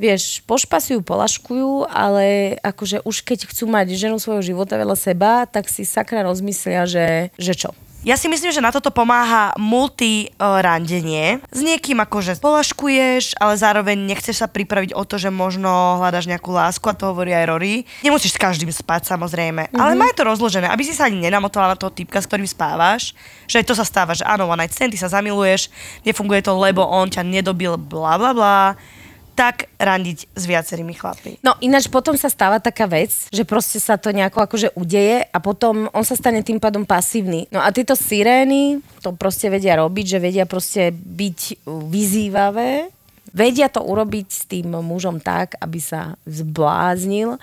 vieš, 0.00 0.40
pošpasujú, 0.48 1.04
polaškujú, 1.04 1.88
ale 1.88 2.56
akože 2.64 3.04
už 3.04 3.22
keď 3.22 3.48
chcú 3.48 3.68
mať 3.68 3.92
ženu 3.96 4.16
svojho 4.16 4.42
života 4.44 4.80
veľa 4.80 4.96
seba, 4.96 5.44
tak 5.44 5.68
si 5.68 5.84
sakra 5.84 6.24
rozmyslia, 6.24 6.88
že, 6.88 7.30
že 7.36 7.52
čo? 7.52 7.70
Ja 8.06 8.14
si 8.14 8.30
myslím, 8.30 8.54
že 8.54 8.62
na 8.62 8.70
toto 8.70 8.94
pomáha 8.94 9.50
multi 9.58 10.30
uh, 10.38 10.62
randenie. 10.62 11.42
S 11.50 11.58
niekým 11.58 11.98
akože 11.98 12.38
polaškuješ, 12.38 13.34
ale 13.42 13.58
zároveň 13.58 13.98
nechceš 13.98 14.46
sa 14.46 14.46
pripraviť 14.46 14.94
o 14.94 15.02
to, 15.02 15.18
že 15.18 15.34
možno 15.34 15.98
hľadaš 15.98 16.30
nejakú 16.30 16.54
lásku 16.54 16.86
a 16.86 16.94
to 16.94 17.10
hovorí 17.10 17.34
aj 17.34 17.50
Rory. 17.50 17.82
Nemusíš 18.06 18.38
s 18.38 18.42
každým 18.42 18.70
spať 18.70 19.10
samozrejme, 19.10 19.66
mm-hmm. 19.66 19.82
ale 19.82 19.98
maj 19.98 20.14
to 20.14 20.22
rozložené, 20.22 20.70
aby 20.70 20.86
si 20.86 20.94
sa 20.94 21.10
ani 21.10 21.18
nenamotovala 21.18 21.74
na 21.74 21.80
toho 21.82 21.90
typka, 21.90 22.22
s 22.22 22.30
ktorým 22.30 22.46
spávaš. 22.46 23.10
Že 23.50 23.66
aj 23.66 23.66
to 23.66 23.74
sa 23.74 23.82
stáva, 23.82 24.14
že 24.14 24.22
áno, 24.22 24.46
one 24.46 24.62
night 24.62 24.70
stand, 24.70 24.94
ty 24.94 25.02
sa 25.02 25.10
zamiluješ, 25.10 25.66
nefunguje 26.06 26.46
to, 26.46 26.54
lebo 26.54 26.86
on 26.86 27.10
ťa 27.10 27.26
nedobil, 27.26 27.74
bla 27.74 28.14
bla 28.22 28.30
bla 28.30 28.58
tak 29.36 29.68
randiť 29.76 30.32
s 30.32 30.42
viacerými 30.48 30.96
chlapmi. 30.96 31.44
No 31.44 31.52
ináč 31.60 31.92
potom 31.92 32.16
sa 32.16 32.32
stáva 32.32 32.56
taká 32.56 32.88
vec, 32.88 33.12
že 33.28 33.44
proste 33.44 33.76
sa 33.76 34.00
to 34.00 34.08
nejako 34.08 34.48
akože 34.48 34.72
udeje 34.72 35.28
a 35.28 35.38
potom 35.44 35.92
on 35.92 36.04
sa 36.08 36.16
stane 36.16 36.40
tým 36.40 36.56
pádom 36.56 36.88
pasívny. 36.88 37.44
No 37.52 37.60
a 37.60 37.68
tieto 37.68 37.92
sirény 37.92 38.80
to 39.04 39.12
proste 39.12 39.52
vedia 39.52 39.76
robiť, 39.76 40.16
že 40.16 40.18
vedia 40.24 40.48
proste 40.48 40.88
byť 40.88 41.68
vyzývavé, 41.68 42.88
vedia 43.36 43.68
to 43.68 43.84
urobiť 43.84 44.26
s 44.32 44.42
tým 44.48 44.72
mužom 44.72 45.20
tak, 45.20 45.60
aby 45.60 45.76
sa 45.76 46.16
zbláznil 46.24 47.36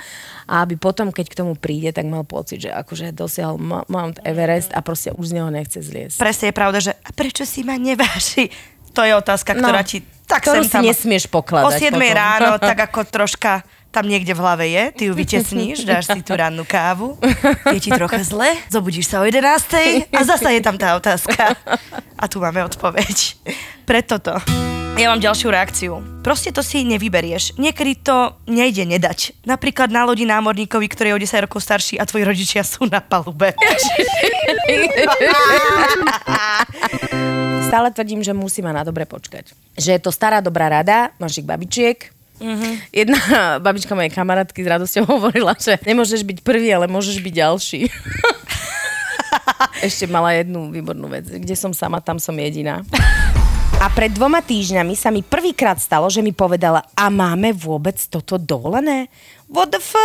a 0.50 0.66
aby 0.66 0.74
potom, 0.82 1.14
keď 1.14 1.26
k 1.30 1.38
tomu 1.46 1.54
príde, 1.54 1.94
tak 1.94 2.10
mal 2.10 2.26
pocit, 2.26 2.66
že 2.66 2.74
akože 2.74 3.14
dosiahol 3.14 3.62
Mount 3.86 4.18
Everest 4.26 4.74
a 4.74 4.82
proste 4.82 5.14
už 5.14 5.30
z 5.30 5.34
neho 5.38 5.54
nechce 5.54 5.78
zliesť. 5.78 6.18
Presne 6.18 6.50
je 6.50 6.58
pravda, 6.58 6.80
že 6.82 6.98
a 6.98 7.10
prečo 7.14 7.46
si 7.46 7.62
ma 7.62 7.78
neváži? 7.78 8.50
To 8.98 9.06
je 9.06 9.14
otázka, 9.14 9.58
ktorá 9.58 9.82
No, 9.82 9.90
ti 9.90 10.02
tak 10.28 10.48
ktorú 10.48 10.64
si 10.64 10.74
tam... 10.74 10.84
nesmieš 10.84 11.28
pokladať 11.30 11.68
O 11.68 11.72
7 11.72 11.94
potom. 11.94 12.14
ráno, 12.16 12.52
tak 12.72 12.78
ako 12.92 13.00
troška 13.08 13.64
tam 13.94 14.10
niekde 14.10 14.34
v 14.34 14.42
hlave 14.42 14.66
je, 14.74 14.84
ty 14.98 15.02
ju 15.06 15.14
vytesníš, 15.14 15.86
dáš 15.86 16.10
si 16.10 16.26
tú 16.26 16.34
rannú 16.34 16.66
kávu, 16.66 17.14
je 17.70 17.78
ti 17.78 17.94
trocha 17.94 18.26
zle, 18.26 18.50
zobudíš 18.66 19.06
sa 19.06 19.22
o 19.22 19.26
11 19.30 20.10
a 20.10 20.20
zasa 20.26 20.50
je 20.50 20.62
tam 20.66 20.82
tá 20.82 20.98
otázka. 20.98 21.54
A 22.18 22.26
tu 22.26 22.42
máme 22.42 22.66
odpoveď. 22.66 23.38
Preto 23.86 24.18
to. 24.18 24.34
Ja 24.94 25.10
mám 25.10 25.18
ďalšiu 25.18 25.50
reakciu. 25.50 26.06
Proste 26.22 26.54
to 26.54 26.62
si 26.62 26.86
nevyberieš. 26.86 27.58
Niekedy 27.58 28.06
to 28.06 28.38
nejde 28.46 28.86
nedať. 28.86 29.34
Napríklad 29.42 29.90
na 29.90 30.06
lodi 30.06 30.22
námorníkovi, 30.30 30.86
ktorý 30.86 31.10
je 31.10 31.18
o 31.18 31.24
10 31.34 31.46
rokov 31.50 31.66
starší 31.66 31.98
a 31.98 32.06
tvoji 32.06 32.22
rodičia 32.22 32.62
sú 32.62 32.86
na 32.86 33.02
palube. 33.02 33.58
Stále 37.74 37.90
tvrdím, 37.90 38.22
že 38.22 38.38
musí 38.38 38.62
ma 38.62 38.70
na 38.70 38.86
dobre 38.86 39.10
počkať. 39.10 39.58
Že 39.82 39.98
je 39.98 40.02
to 40.06 40.14
stará 40.14 40.46
dobrá 40.46 40.70
rada 40.70 41.10
našich 41.18 41.42
babičiek. 41.42 42.14
Mm-hmm. 42.38 42.74
Jedna 42.94 43.20
babička 43.66 43.98
mojej 43.98 44.14
kamarátky 44.14 44.62
s 44.62 44.68
radosťou 44.78 45.10
hovorila, 45.10 45.58
že 45.58 45.82
nemôžeš 45.90 46.22
byť 46.22 46.38
prvý, 46.46 46.70
ale 46.70 46.86
môžeš 46.86 47.18
byť 47.18 47.34
ďalší. 47.34 47.82
Ešte 49.90 50.06
mala 50.06 50.38
jednu 50.38 50.70
výbornú 50.70 51.10
vec. 51.10 51.26
Kde 51.26 51.58
som 51.58 51.74
sama, 51.74 51.98
tam 51.98 52.22
som 52.22 52.38
jediná. 52.38 52.86
A 53.84 53.92
pred 53.92 54.16
dvoma 54.16 54.40
týždňami 54.40 54.96
sa 54.96 55.12
mi 55.12 55.20
prvýkrát 55.20 55.76
stalo, 55.76 56.08
že 56.08 56.24
mi 56.24 56.32
povedala, 56.32 56.88
a 56.96 57.12
máme 57.12 57.52
vôbec 57.52 58.00
toto 58.08 58.40
dovolené? 58.40 59.12
What 59.52 59.76
the 59.76 59.84
f? 59.84 60.00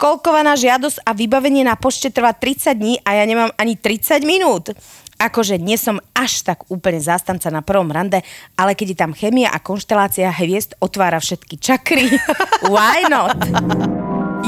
Kolkovaná 0.00 0.56
žiadosť 0.56 1.04
a 1.04 1.12
vybavenie 1.12 1.60
na 1.60 1.76
pošte 1.76 2.08
trvá 2.08 2.32
30 2.32 2.72
dní 2.72 2.96
a 3.04 3.20
ja 3.20 3.28
nemám 3.28 3.52
ani 3.60 3.76
30 3.76 4.16
minút. 4.24 4.72
Akože 5.20 5.60
nie 5.60 5.76
som 5.76 6.00
až 6.16 6.40
tak 6.40 6.64
úplne 6.72 7.04
zástanca 7.04 7.52
na 7.52 7.60
prvom 7.60 7.92
rande, 7.92 8.24
ale 8.56 8.72
keď 8.72 8.96
je 8.96 9.00
tam 9.04 9.12
chemia 9.12 9.52
a 9.52 9.60
konštelácia 9.60 10.32
hviezd 10.32 10.80
otvára 10.80 11.20
všetky 11.20 11.60
čakry, 11.60 12.16
why 12.72 13.04
not? 13.12 13.36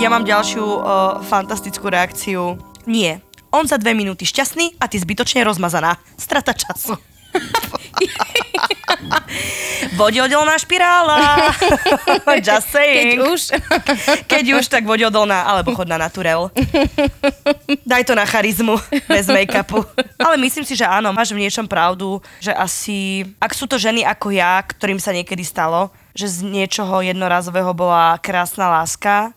Ja 0.01 0.09
mám 0.09 0.25
ďalšiu 0.25 0.65
uh, 0.65 1.21
fantastickú 1.21 1.93
reakciu. 1.93 2.57
Nie. 2.89 3.21
On 3.53 3.69
za 3.69 3.77
dve 3.77 3.93
minúty 3.93 4.25
šťastný 4.25 4.81
a 4.81 4.89
ty 4.89 4.97
zbytočne 4.97 5.45
rozmazaná. 5.45 6.01
Strata 6.17 6.57
času. 6.57 6.97
Vodeodolná 9.99 10.59
špirála. 10.59 11.37
Just 12.45 12.71
saying. 12.71 13.19
Keď 13.19 13.23
už. 13.23 13.41
Keď 14.27 14.45
už, 14.59 14.65
tak 14.71 14.87
vodeodolná, 14.87 15.47
alebo 15.47 15.75
chod 15.75 15.89
na 15.89 15.99
naturel. 15.99 16.51
Daj 17.87 18.05
to 18.09 18.15
na 18.19 18.27
charizmu, 18.27 18.79
bez 19.07 19.27
make-upu. 19.29 19.87
Ale 20.19 20.37
myslím 20.41 20.65
si, 20.67 20.75
že 20.75 20.89
áno, 20.89 21.13
máš 21.15 21.35
v 21.35 21.47
niečom 21.47 21.69
pravdu, 21.69 22.23
že 22.41 22.55
asi, 22.55 23.27
ak 23.39 23.55
sú 23.55 23.67
to 23.71 23.79
ženy 23.79 24.03
ako 24.03 24.35
ja, 24.35 24.63
ktorým 24.63 24.99
sa 24.99 25.15
niekedy 25.15 25.45
stalo, 25.45 25.91
že 26.15 26.31
z 26.31 26.47
niečoho 26.47 27.03
jednorazového 27.03 27.75
bola 27.75 28.19
krásna 28.23 28.71
láska, 28.71 29.35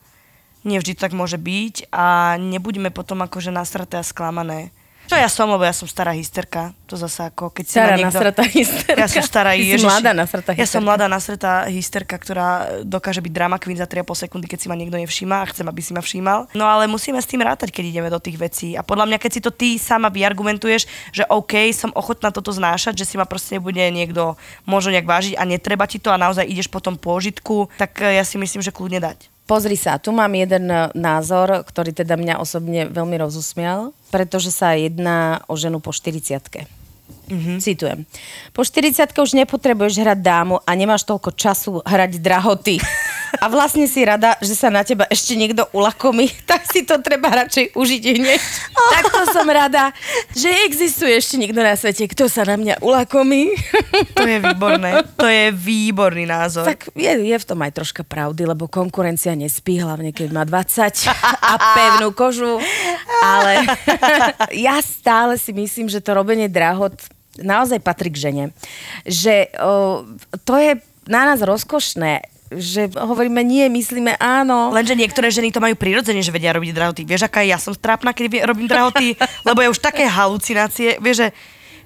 nevždy 0.68 0.98
to 0.98 1.04
tak 1.08 1.16
môže 1.16 1.40
byť 1.40 1.90
a 1.90 2.36
nebudeme 2.38 2.92
potom 2.92 3.24
akože 3.24 3.54
nasraté 3.54 3.98
a 3.98 4.06
sklamané. 4.06 4.76
Čo 5.08 5.16
ja 5.16 5.28
som, 5.28 5.48
lebo 5.48 5.64
ja 5.64 5.72
som 5.72 5.88
stará 5.88 6.12
hysterka. 6.12 6.76
To 6.86 6.96
zase 6.96 7.32
ako, 7.32 7.52
keď 7.52 7.64
si 7.64 7.74
Stará 7.76 7.96
ma 7.96 8.00
niekto... 8.00 8.12
nasratá 8.16 8.44
hysterka. 8.44 9.00
Ja 9.00 9.08
som 9.08 9.24
stará, 9.24 9.52
Ty 9.52 9.60
si 9.60 9.68
ježiši. 9.72 9.88
mladá 9.88 10.12
nasratá 10.12 10.50
Ja 10.52 10.56
som 10.56 10.64
hysterka. 10.64 10.84
mladá 10.84 11.06
nasratá 11.08 11.52
hysterka, 11.68 12.16
ktorá 12.16 12.48
dokáže 12.84 13.20
byť 13.20 13.32
drama 13.32 13.56
queen 13.56 13.76
za 13.76 13.88
3,5 13.88 14.24
sekundy, 14.24 14.48
keď 14.48 14.60
si 14.60 14.68
ma 14.68 14.76
niekto 14.76 14.96
nevšíma 14.96 15.36
a 15.42 15.46
chcem, 15.48 15.64
aby 15.64 15.80
si 15.80 15.92
ma 15.92 16.00
všímal. 16.00 16.52
No 16.52 16.68
ale 16.68 16.88
musíme 16.88 17.20
s 17.20 17.28
tým 17.28 17.40
rátať, 17.40 17.72
keď 17.72 17.84
ideme 17.88 18.10
do 18.12 18.20
tých 18.20 18.36
vecí. 18.36 18.76
A 18.76 18.84
podľa 18.84 19.08
mňa, 19.08 19.18
keď 19.20 19.32
si 19.32 19.42
to 19.44 19.52
ty 19.52 19.80
sama 19.80 20.12
vyargumentuješ, 20.12 20.84
že 21.12 21.24
OK, 21.28 21.72
som 21.72 21.96
ochotná 21.96 22.32
toto 22.32 22.52
znášať, 22.52 23.00
že 23.00 23.08
si 23.08 23.16
ma 23.16 23.24
proste 23.24 23.56
nebude 23.60 23.80
niekto 23.88 24.36
možno 24.64 24.92
nejak 24.92 25.08
vážiť 25.08 25.34
a 25.36 25.44
netreba 25.44 25.88
ti 25.88 26.00
to 26.00 26.12
a 26.12 26.20
naozaj 26.20 26.44
ideš 26.44 26.68
po 26.68 26.84
tom 26.84 27.00
pôžitku, 27.00 27.72
tak 27.80 28.00
eh, 28.04 28.20
ja 28.20 28.24
si 28.28 28.36
myslím, 28.36 28.60
že 28.60 28.76
kľudne 28.76 29.00
dať. 29.00 29.32
Pozri 29.48 29.80
sa, 29.80 29.96
tu 29.96 30.12
mám 30.12 30.30
jeden 30.36 30.68
e, 30.68 30.92
názor, 30.92 31.64
ktorý 31.64 31.96
teda 31.96 32.20
mňa 32.20 32.44
osobne 32.44 32.92
veľmi 32.92 33.16
rozusmial, 33.16 33.96
pretože 34.12 34.52
sa 34.52 34.76
jedná 34.76 35.40
o 35.48 35.56
ženu 35.56 35.80
po 35.80 35.96
40 35.96 36.68
Mm-hmm. 37.28 37.60
Citujem. 37.60 38.08
Po 38.56 38.64
40 38.64 39.12
už 39.12 39.36
nepotrebuješ 39.36 40.00
hrať 40.00 40.20
dámu 40.24 40.64
a 40.64 40.72
nemáš 40.80 41.04
toľko 41.04 41.36
času 41.36 41.84
hrať 41.84 42.24
drahoty. 42.24 42.80
A 43.38 43.46
vlastne 43.52 43.86
si 43.86 44.04
rada, 44.04 44.40
že 44.40 44.56
sa 44.56 44.72
na 44.72 44.82
teba 44.82 45.06
ešte 45.12 45.36
niekto 45.36 45.68
ulakomí, 45.76 46.32
tak 46.50 46.66
si 46.68 46.84
to 46.88 47.00
treba 47.04 47.32
radšej 47.46 47.76
užiť 47.76 48.04
hneď. 48.18 48.42
Takto 48.98 49.22
som 49.32 49.48
rada, 49.48 49.92
že 50.34 50.50
existuje 50.66 51.16
ešte 51.16 51.36
niekto 51.38 51.60
na 51.60 51.76
svete, 51.76 52.08
kto 52.08 52.32
sa 52.32 52.48
na 52.48 52.56
mňa 52.56 52.76
ulakomí. 52.82 53.54
To 54.16 54.26
je 54.26 54.38
výborné. 54.40 54.92
To 55.20 55.28
je 55.28 55.52
výborný 55.54 56.26
názor. 56.26 56.66
Tak 56.66 56.92
je, 56.96 57.12
je 57.12 57.38
v 57.38 57.46
tom 57.46 57.60
aj 57.64 57.72
troška 57.76 58.04
pravdy, 58.08 58.48
lebo 58.48 58.72
konkurencia 58.72 59.36
nespí, 59.36 59.80
hlavne 59.80 60.16
keď 60.16 60.30
má 60.34 60.44
20 60.44 61.10
a 61.44 61.54
pevnú 61.76 62.10
kožu. 62.16 62.60
Ale 63.24 63.66
ja 64.68 64.80
stále 64.80 65.36
si 65.38 65.52
myslím, 65.52 65.92
že 65.92 66.04
to 66.04 66.16
robenie 66.16 66.48
drahot 66.48 66.96
naozaj 67.42 67.80
patrí 67.82 68.10
k 68.10 68.30
žene. 68.30 68.46
Že 69.06 69.54
o, 69.62 70.04
to 70.44 70.58
je 70.58 70.82
na 71.08 71.24
nás 71.34 71.40
rozkošné, 71.40 72.37
že 72.52 72.88
hovoríme 72.96 73.44
nie, 73.44 73.68
myslíme 73.68 74.16
áno. 74.20 74.72
Lenže 74.72 74.96
niektoré 74.96 75.28
ženy 75.28 75.52
to 75.52 75.60
majú 75.60 75.76
prirodzene, 75.76 76.24
že 76.24 76.32
vedia 76.32 76.56
robiť 76.56 76.72
drahoty. 76.72 77.02
Vieš, 77.04 77.28
aká 77.28 77.44
ja 77.44 77.60
som 77.60 77.76
trápna, 77.76 78.16
keď 78.16 78.48
robím 78.48 78.72
drahoty, 78.72 79.20
lebo 79.48 79.60
je 79.60 79.72
už 79.72 79.80
také 79.84 80.08
halucinácie. 80.08 81.00
Vieš, 81.04 81.18
že 81.24 81.28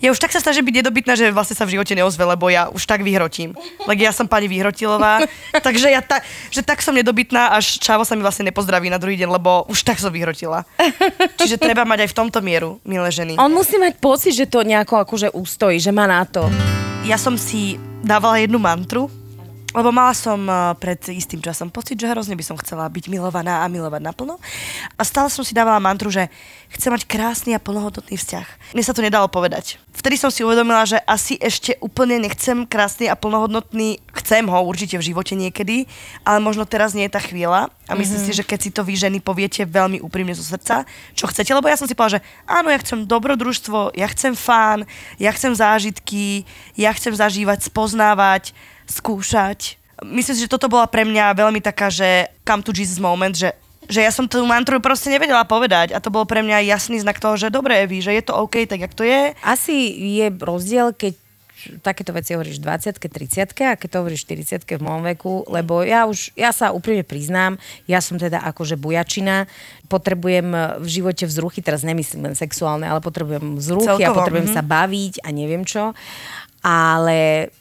ja 0.02 0.10
už 0.10 0.18
tak 0.18 0.34
sa 0.34 0.42
snažím 0.42 0.66
byť 0.66 0.76
nedobytná, 0.82 1.14
že 1.14 1.30
vlastne 1.30 1.54
sa 1.54 1.62
v 1.62 1.78
živote 1.78 1.94
neozve, 1.94 2.26
lebo 2.26 2.50
ja 2.50 2.74
už 2.74 2.90
tak 2.90 3.06
vyhrotím. 3.06 3.54
Lebo 3.86 4.02
ja 4.02 4.10
som 4.10 4.26
pani 4.26 4.50
Vyhrotilová, 4.50 5.22
takže 5.66 5.94
ja 5.94 6.02
ta, 6.02 6.26
že 6.50 6.66
tak 6.66 6.82
som 6.82 6.98
nedobytná, 6.98 7.54
až 7.54 7.78
Čavo 7.78 8.02
sa 8.02 8.18
mi 8.18 8.26
vlastne 8.26 8.50
nepozdraví 8.50 8.90
na 8.90 8.98
druhý 8.98 9.14
deň, 9.22 9.30
lebo 9.30 9.70
už 9.70 9.86
tak 9.86 10.02
som 10.02 10.10
vyhrotila. 10.10 10.66
Čiže 11.38 11.62
treba 11.62 11.86
mať 11.86 12.10
aj 12.10 12.10
v 12.10 12.18
tomto 12.18 12.42
mieru, 12.42 12.82
milé 12.82 13.14
ženy. 13.14 13.38
On 13.38 13.54
musí 13.54 13.78
mať 13.78 14.02
pocit, 14.02 14.34
že 14.34 14.50
to 14.50 14.66
nejako 14.66 15.06
akože 15.06 15.38
ustojí, 15.38 15.78
že 15.78 15.94
má 15.94 16.10
na 16.10 16.26
to. 16.26 16.50
Ja 17.06 17.22
som 17.22 17.38
si 17.38 17.78
dávala 18.02 18.42
jednu 18.42 18.58
mantru, 18.58 19.06
lebo 19.72 19.90
mala 19.92 20.12
som 20.12 20.40
eh, 20.48 20.76
pred 20.80 21.00
istým 21.12 21.40
časom 21.40 21.72
pocit, 21.72 21.96
že 22.00 22.12
hrozne 22.12 22.36
by 22.36 22.44
som 22.44 22.60
chcela 22.60 22.88
byť 22.92 23.08
milovaná 23.08 23.64
a 23.64 23.72
milovať 23.72 24.02
naplno. 24.04 24.36
A 25.00 25.02
stále 25.08 25.32
som 25.32 25.44
si 25.48 25.56
dávala 25.56 25.80
mantru, 25.80 26.12
že 26.12 26.28
chcem 26.72 26.92
mať 26.92 27.08
krásny 27.08 27.52
a 27.56 27.64
plnohodnotný 27.64 28.16
vzťah. 28.16 28.76
Mne 28.76 28.84
sa 28.84 28.96
to 28.96 29.04
nedalo 29.04 29.28
povedať. 29.28 29.80
Vtedy 29.92 30.16
som 30.16 30.32
si 30.32 30.44
uvedomila, 30.44 30.88
že 30.88 31.00
asi 31.04 31.36
ešte 31.36 31.76
úplne 31.84 32.16
nechcem 32.24 32.64
krásny 32.64 33.12
a 33.12 33.20
plnohodnotný, 33.20 34.00
chcem 34.24 34.48
ho 34.48 34.60
určite 34.64 34.96
v 34.96 35.08
živote 35.12 35.36
niekedy, 35.36 35.84
ale 36.24 36.40
možno 36.40 36.64
teraz 36.64 36.96
nie 36.96 37.08
je 37.08 37.16
tá 37.16 37.20
chvíľa. 37.20 37.68
A 37.92 37.94
myslím 38.00 38.24
mm-hmm. 38.24 38.32
si, 38.32 38.40
že 38.40 38.48
keď 38.48 38.60
si 38.64 38.70
to 38.72 38.88
vy 38.88 38.96
ženy 38.96 39.20
poviete 39.20 39.68
veľmi 39.68 40.00
úprimne 40.00 40.32
zo 40.32 40.48
srdca, 40.48 40.88
čo 41.12 41.28
chcete, 41.28 41.52
lebo 41.52 41.68
ja 41.68 41.76
som 41.76 41.92
si 41.92 41.96
povedala, 41.96 42.24
že 42.24 42.26
áno, 42.48 42.72
ja 42.72 42.80
chcem 42.80 43.04
dobrodružstvo, 43.04 43.92
ja 44.00 44.08
chcem 44.08 44.32
fán, 44.32 44.88
ja 45.20 45.36
chcem 45.36 45.52
zážitky, 45.52 46.48
ja 46.80 46.96
chcem 46.96 47.12
zažívať, 47.12 47.68
spoznávať, 47.68 48.56
skúšať. 48.92 49.80
Myslím 50.04 50.36
si, 50.36 50.44
že 50.46 50.52
toto 50.52 50.68
bola 50.68 50.90
pre 50.90 51.08
mňa 51.08 51.38
veľmi 51.38 51.62
taká, 51.64 51.88
že 51.88 52.28
come 52.44 52.66
to 52.66 52.76
Jesus 52.76 53.00
moment, 53.00 53.34
že 53.34 53.56
že 53.92 54.00
ja 54.06 54.12
som 54.14 54.24
tú 54.24 54.40
mantru 54.48 54.80
proste 54.80 55.12
nevedela 55.12 55.44
povedať 55.44 55.92
a 55.92 56.00
to 56.00 56.14
bol 56.14 56.24
pre 56.24 56.40
mňa 56.40 56.64
jasný 56.64 57.04
znak 57.04 57.20
toho, 57.20 57.36
že 57.36 57.52
dobre, 57.52 57.84
Evi, 57.84 58.00
že 58.00 58.16
je 58.16 58.24
to 58.24 58.38
OK, 58.38 58.64
tak 58.64 58.80
jak 58.80 58.94
to 58.96 59.04
je. 59.04 59.36
Asi 59.44 59.74
je 60.22 60.32
rozdiel, 60.32 60.96
keď 60.96 61.18
takéto 61.86 62.10
veci 62.16 62.34
hovoríš 62.34 62.58
20 62.58 62.98
30 62.98 63.54
a 63.70 63.78
keď 63.78 63.88
to 63.92 64.00
hovoríš 64.02 64.26
40 64.26 64.66
v 64.66 64.82
mojom 64.82 65.04
veku, 65.14 65.46
lebo 65.46 65.86
ja 65.86 66.10
už, 66.10 66.34
ja 66.34 66.50
sa 66.50 66.74
úprimne 66.74 67.06
priznám, 67.06 67.62
ja 67.86 68.02
som 68.02 68.18
teda 68.18 68.42
akože 68.50 68.82
bujačina, 68.82 69.46
potrebujem 69.86 70.82
v 70.82 70.88
živote 70.88 71.30
vzruchy, 71.30 71.62
teraz 71.62 71.86
nemyslím 71.86 72.32
len 72.32 72.36
sexuálne, 72.38 72.90
ale 72.90 73.04
potrebujem 73.04 73.62
vzruchy 73.62 74.02
a 74.02 74.10
Celkovo, 74.10 74.26
potrebujem 74.26 74.50
mhm. 74.50 74.56
sa 74.58 74.64
baviť 74.66 75.14
a 75.22 75.28
neviem 75.30 75.64
čo, 75.68 75.94
ale 76.66 77.52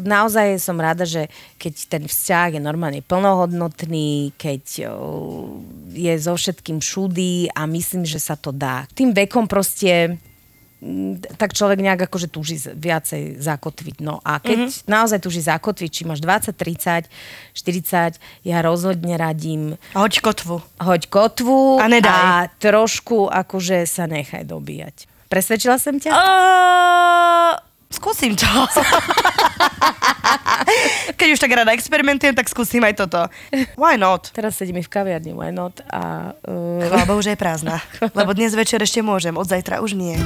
naozaj 0.00 0.56
som 0.56 0.80
rada, 0.80 1.04
že 1.04 1.28
keď 1.60 1.74
ten 1.92 2.02
vzťah 2.08 2.56
je 2.56 2.60
normálne 2.62 3.04
plnohodnotný, 3.04 4.32
keď 4.40 4.88
je 5.92 6.14
so 6.16 6.34
všetkým 6.36 6.80
všudy 6.80 7.52
a 7.52 7.68
myslím, 7.68 8.08
že 8.08 8.16
sa 8.16 8.36
to 8.36 8.48
dá. 8.48 8.88
Tým 8.96 9.12
vekom 9.12 9.44
proste 9.44 10.16
tak 11.40 11.56
človek 11.56 11.80
nejak 11.80 12.06
akože 12.06 12.28
túži 12.28 12.60
viacej 12.60 13.40
zakotviť. 13.40 13.96
No 14.04 14.20
a 14.20 14.38
keď 14.38 14.68
mm-hmm. 14.68 14.86
naozaj 14.86 15.18
túži 15.24 15.40
zakotviť, 15.40 15.90
či 15.90 16.02
máš 16.04 16.20
20, 16.20 16.52
30, 16.52 17.08
40, 17.56 18.20
ja 18.44 18.58
rozhodne 18.60 19.16
radím 19.16 19.80
Hoď 19.96 20.20
kotvu. 20.20 20.60
hoď 20.76 21.08
kotvu 21.08 21.80
A 21.80 21.88
nedaj. 21.88 22.12
a 22.12 22.28
trošku 22.60 23.24
akože 23.32 23.88
sa 23.88 24.04
nechaj 24.04 24.44
dobíjať. 24.44 25.08
Presvedčila 25.26 25.80
som 25.80 25.98
ťa? 25.98 26.12
Uh, 26.12 27.65
skúsim 27.90 28.36
to. 28.36 28.46
Keď 31.18 31.28
už 31.32 31.40
tak 31.40 31.52
rada 31.54 31.72
experimentujem, 31.72 32.34
tak 32.34 32.50
skúsim 32.50 32.82
aj 32.82 33.06
toto. 33.06 33.30
Why 33.78 33.96
not? 33.96 34.34
Teraz 34.34 34.58
sedíme 34.58 34.82
v 34.82 34.90
kaviarni, 34.90 35.32
why 35.32 35.54
not? 35.54 35.80
A, 35.88 36.34
uh, 36.34 36.86
Chvála 36.86 37.06
Bohu, 37.08 37.22
že 37.22 37.30
je 37.34 37.38
prázdna. 37.38 37.80
Lebo 38.12 38.34
dnes 38.36 38.52
večer 38.52 38.82
ešte 38.82 39.00
môžem, 39.00 39.36
od 39.38 39.48
zajtra 39.48 39.80
už 39.80 39.96
nie. 39.96 40.18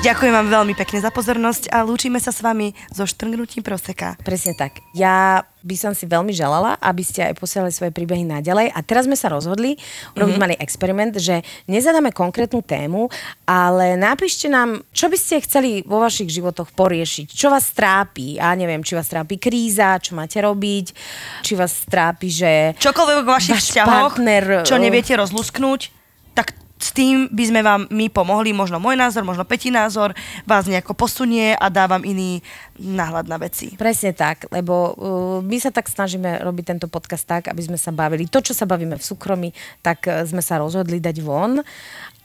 Ďakujem 0.00 0.32
vám 0.32 0.48
veľmi 0.48 0.72
pekne 0.80 0.96
za 1.04 1.12
pozornosť 1.12 1.68
a 1.76 1.84
lúčime 1.84 2.16
sa 2.16 2.32
s 2.32 2.40
vami 2.40 2.72
so 2.88 3.04
štrngnutím 3.04 3.60
proseka. 3.60 4.16
Presne 4.24 4.56
tak. 4.56 4.80
Ja 4.96 5.44
by 5.60 5.76
som 5.76 5.92
si 5.92 6.08
veľmi 6.08 6.32
želala, 6.32 6.80
aby 6.80 7.04
ste 7.04 7.28
aj 7.28 7.36
posielali 7.36 7.68
svoje 7.68 7.92
príbehy 7.92 8.24
naďalej. 8.24 8.72
A 8.72 8.80
teraz 8.80 9.04
sme 9.04 9.12
sa 9.12 9.28
rozhodli 9.28 9.76
urobiť 10.16 10.40
mm-hmm. 10.40 10.40
malý 10.40 10.56
experiment, 10.56 11.12
že 11.20 11.44
nezadáme 11.68 12.16
konkrétnu 12.16 12.64
tému, 12.64 13.12
ale 13.44 14.00
napíšte 14.00 14.48
nám, 14.48 14.80
čo 14.88 15.12
by 15.12 15.20
ste 15.20 15.44
chceli 15.44 15.84
vo 15.84 16.00
vašich 16.00 16.32
životoch 16.32 16.72
poriešiť. 16.72 17.36
Čo 17.36 17.52
vás 17.52 17.68
trápi? 17.68 18.40
A 18.40 18.56
neviem, 18.56 18.80
či 18.80 18.96
vás 18.96 19.04
trápi 19.04 19.36
kríza, 19.36 20.00
čo 20.00 20.16
máte 20.16 20.40
robiť, 20.40 20.96
či 21.44 21.52
vás 21.60 21.76
trápi, 21.84 22.32
že... 22.32 22.72
Čokoľvek 22.80 23.16
vo 23.20 23.36
vašich 23.36 23.52
Váš 23.52 23.68
vzťahoch, 23.68 24.16
partner, 24.16 24.64
čo 24.64 24.80
eh, 24.80 24.82
neviete 24.88 25.12
rozlusknúť, 25.12 25.92
tak 26.32 26.56
s 26.80 26.96
tým 26.96 27.28
by 27.28 27.44
sme 27.44 27.60
vám 27.60 27.84
my 27.92 28.08
pomohli, 28.08 28.56
možno 28.56 28.80
môj 28.80 28.96
názor, 28.96 29.20
možno 29.20 29.44
Peti 29.44 29.68
názor, 29.68 30.16
vás 30.48 30.64
nejako 30.64 30.96
posunie 30.96 31.52
a 31.52 31.68
dávam 31.68 32.00
iný 32.00 32.40
náhľad 32.80 33.28
na 33.28 33.36
veci. 33.36 33.76
Presne 33.76 34.16
tak, 34.16 34.48
lebo 34.48 34.74
uh, 34.74 34.94
my 35.44 35.60
sa 35.60 35.68
tak 35.68 35.92
snažíme 35.92 36.40
robiť 36.40 36.64
tento 36.72 36.88
podcast 36.88 37.28
tak, 37.28 37.52
aby 37.52 37.60
sme 37.60 37.76
sa 37.76 37.92
bavili. 37.92 38.24
To, 38.32 38.40
čo 38.40 38.56
sa 38.56 38.64
bavíme 38.64 38.96
v 38.96 39.04
súkromí, 39.04 39.52
tak 39.84 40.08
uh, 40.08 40.24
sme 40.24 40.40
sa 40.40 40.56
rozhodli 40.56 41.04
dať 41.04 41.20
von. 41.20 41.60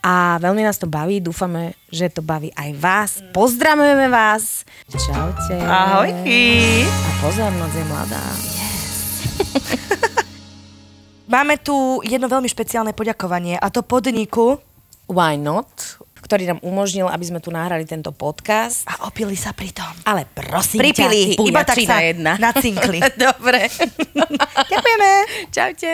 A 0.06 0.38
veľmi 0.40 0.62
nás 0.62 0.80
to 0.80 0.86
baví, 0.88 1.20
dúfame, 1.20 1.76
že 1.90 2.14
to 2.14 2.22
baví 2.24 2.54
aj 2.56 2.70
vás. 2.78 3.12
Pozdravujeme 3.34 4.08
vás. 4.08 4.64
Čaute. 4.88 5.58
Ahojky. 5.66 6.86
A 6.88 7.10
pozornosť 7.26 7.76
je 7.76 7.86
mladá. 7.90 8.26
Máme 11.26 11.58
tu 11.58 12.06
jedno 12.06 12.30
veľmi 12.30 12.46
špeciálne 12.46 12.94
poďakovanie 12.94 13.58
a 13.58 13.74
to 13.74 13.82
podniku 13.82 14.62
Why 15.10 15.38
not? 15.38 15.98
ktorý 16.26 16.50
nám 16.50 16.60
umožnil, 16.66 17.06
aby 17.06 17.22
sme 17.22 17.38
tu 17.38 17.54
nahrali 17.54 17.86
tento 17.86 18.10
podcast. 18.10 18.82
a 18.90 19.06
opili 19.06 19.38
sa 19.38 19.54
pri 19.54 19.70
tom. 19.70 19.94
Ale 20.10 20.26
prosím 20.26 20.82
Pripili, 20.82 21.38
ťa, 21.38 21.38
ty 21.38 21.46
iba 21.46 21.62
tak 21.62 21.78
sa 21.86 22.02
jedna. 22.02 22.34
nacinkli. 22.42 22.98
Dobre. 23.30 23.70
Ďakujeme. 24.74 25.12
Čaute. 25.56 25.92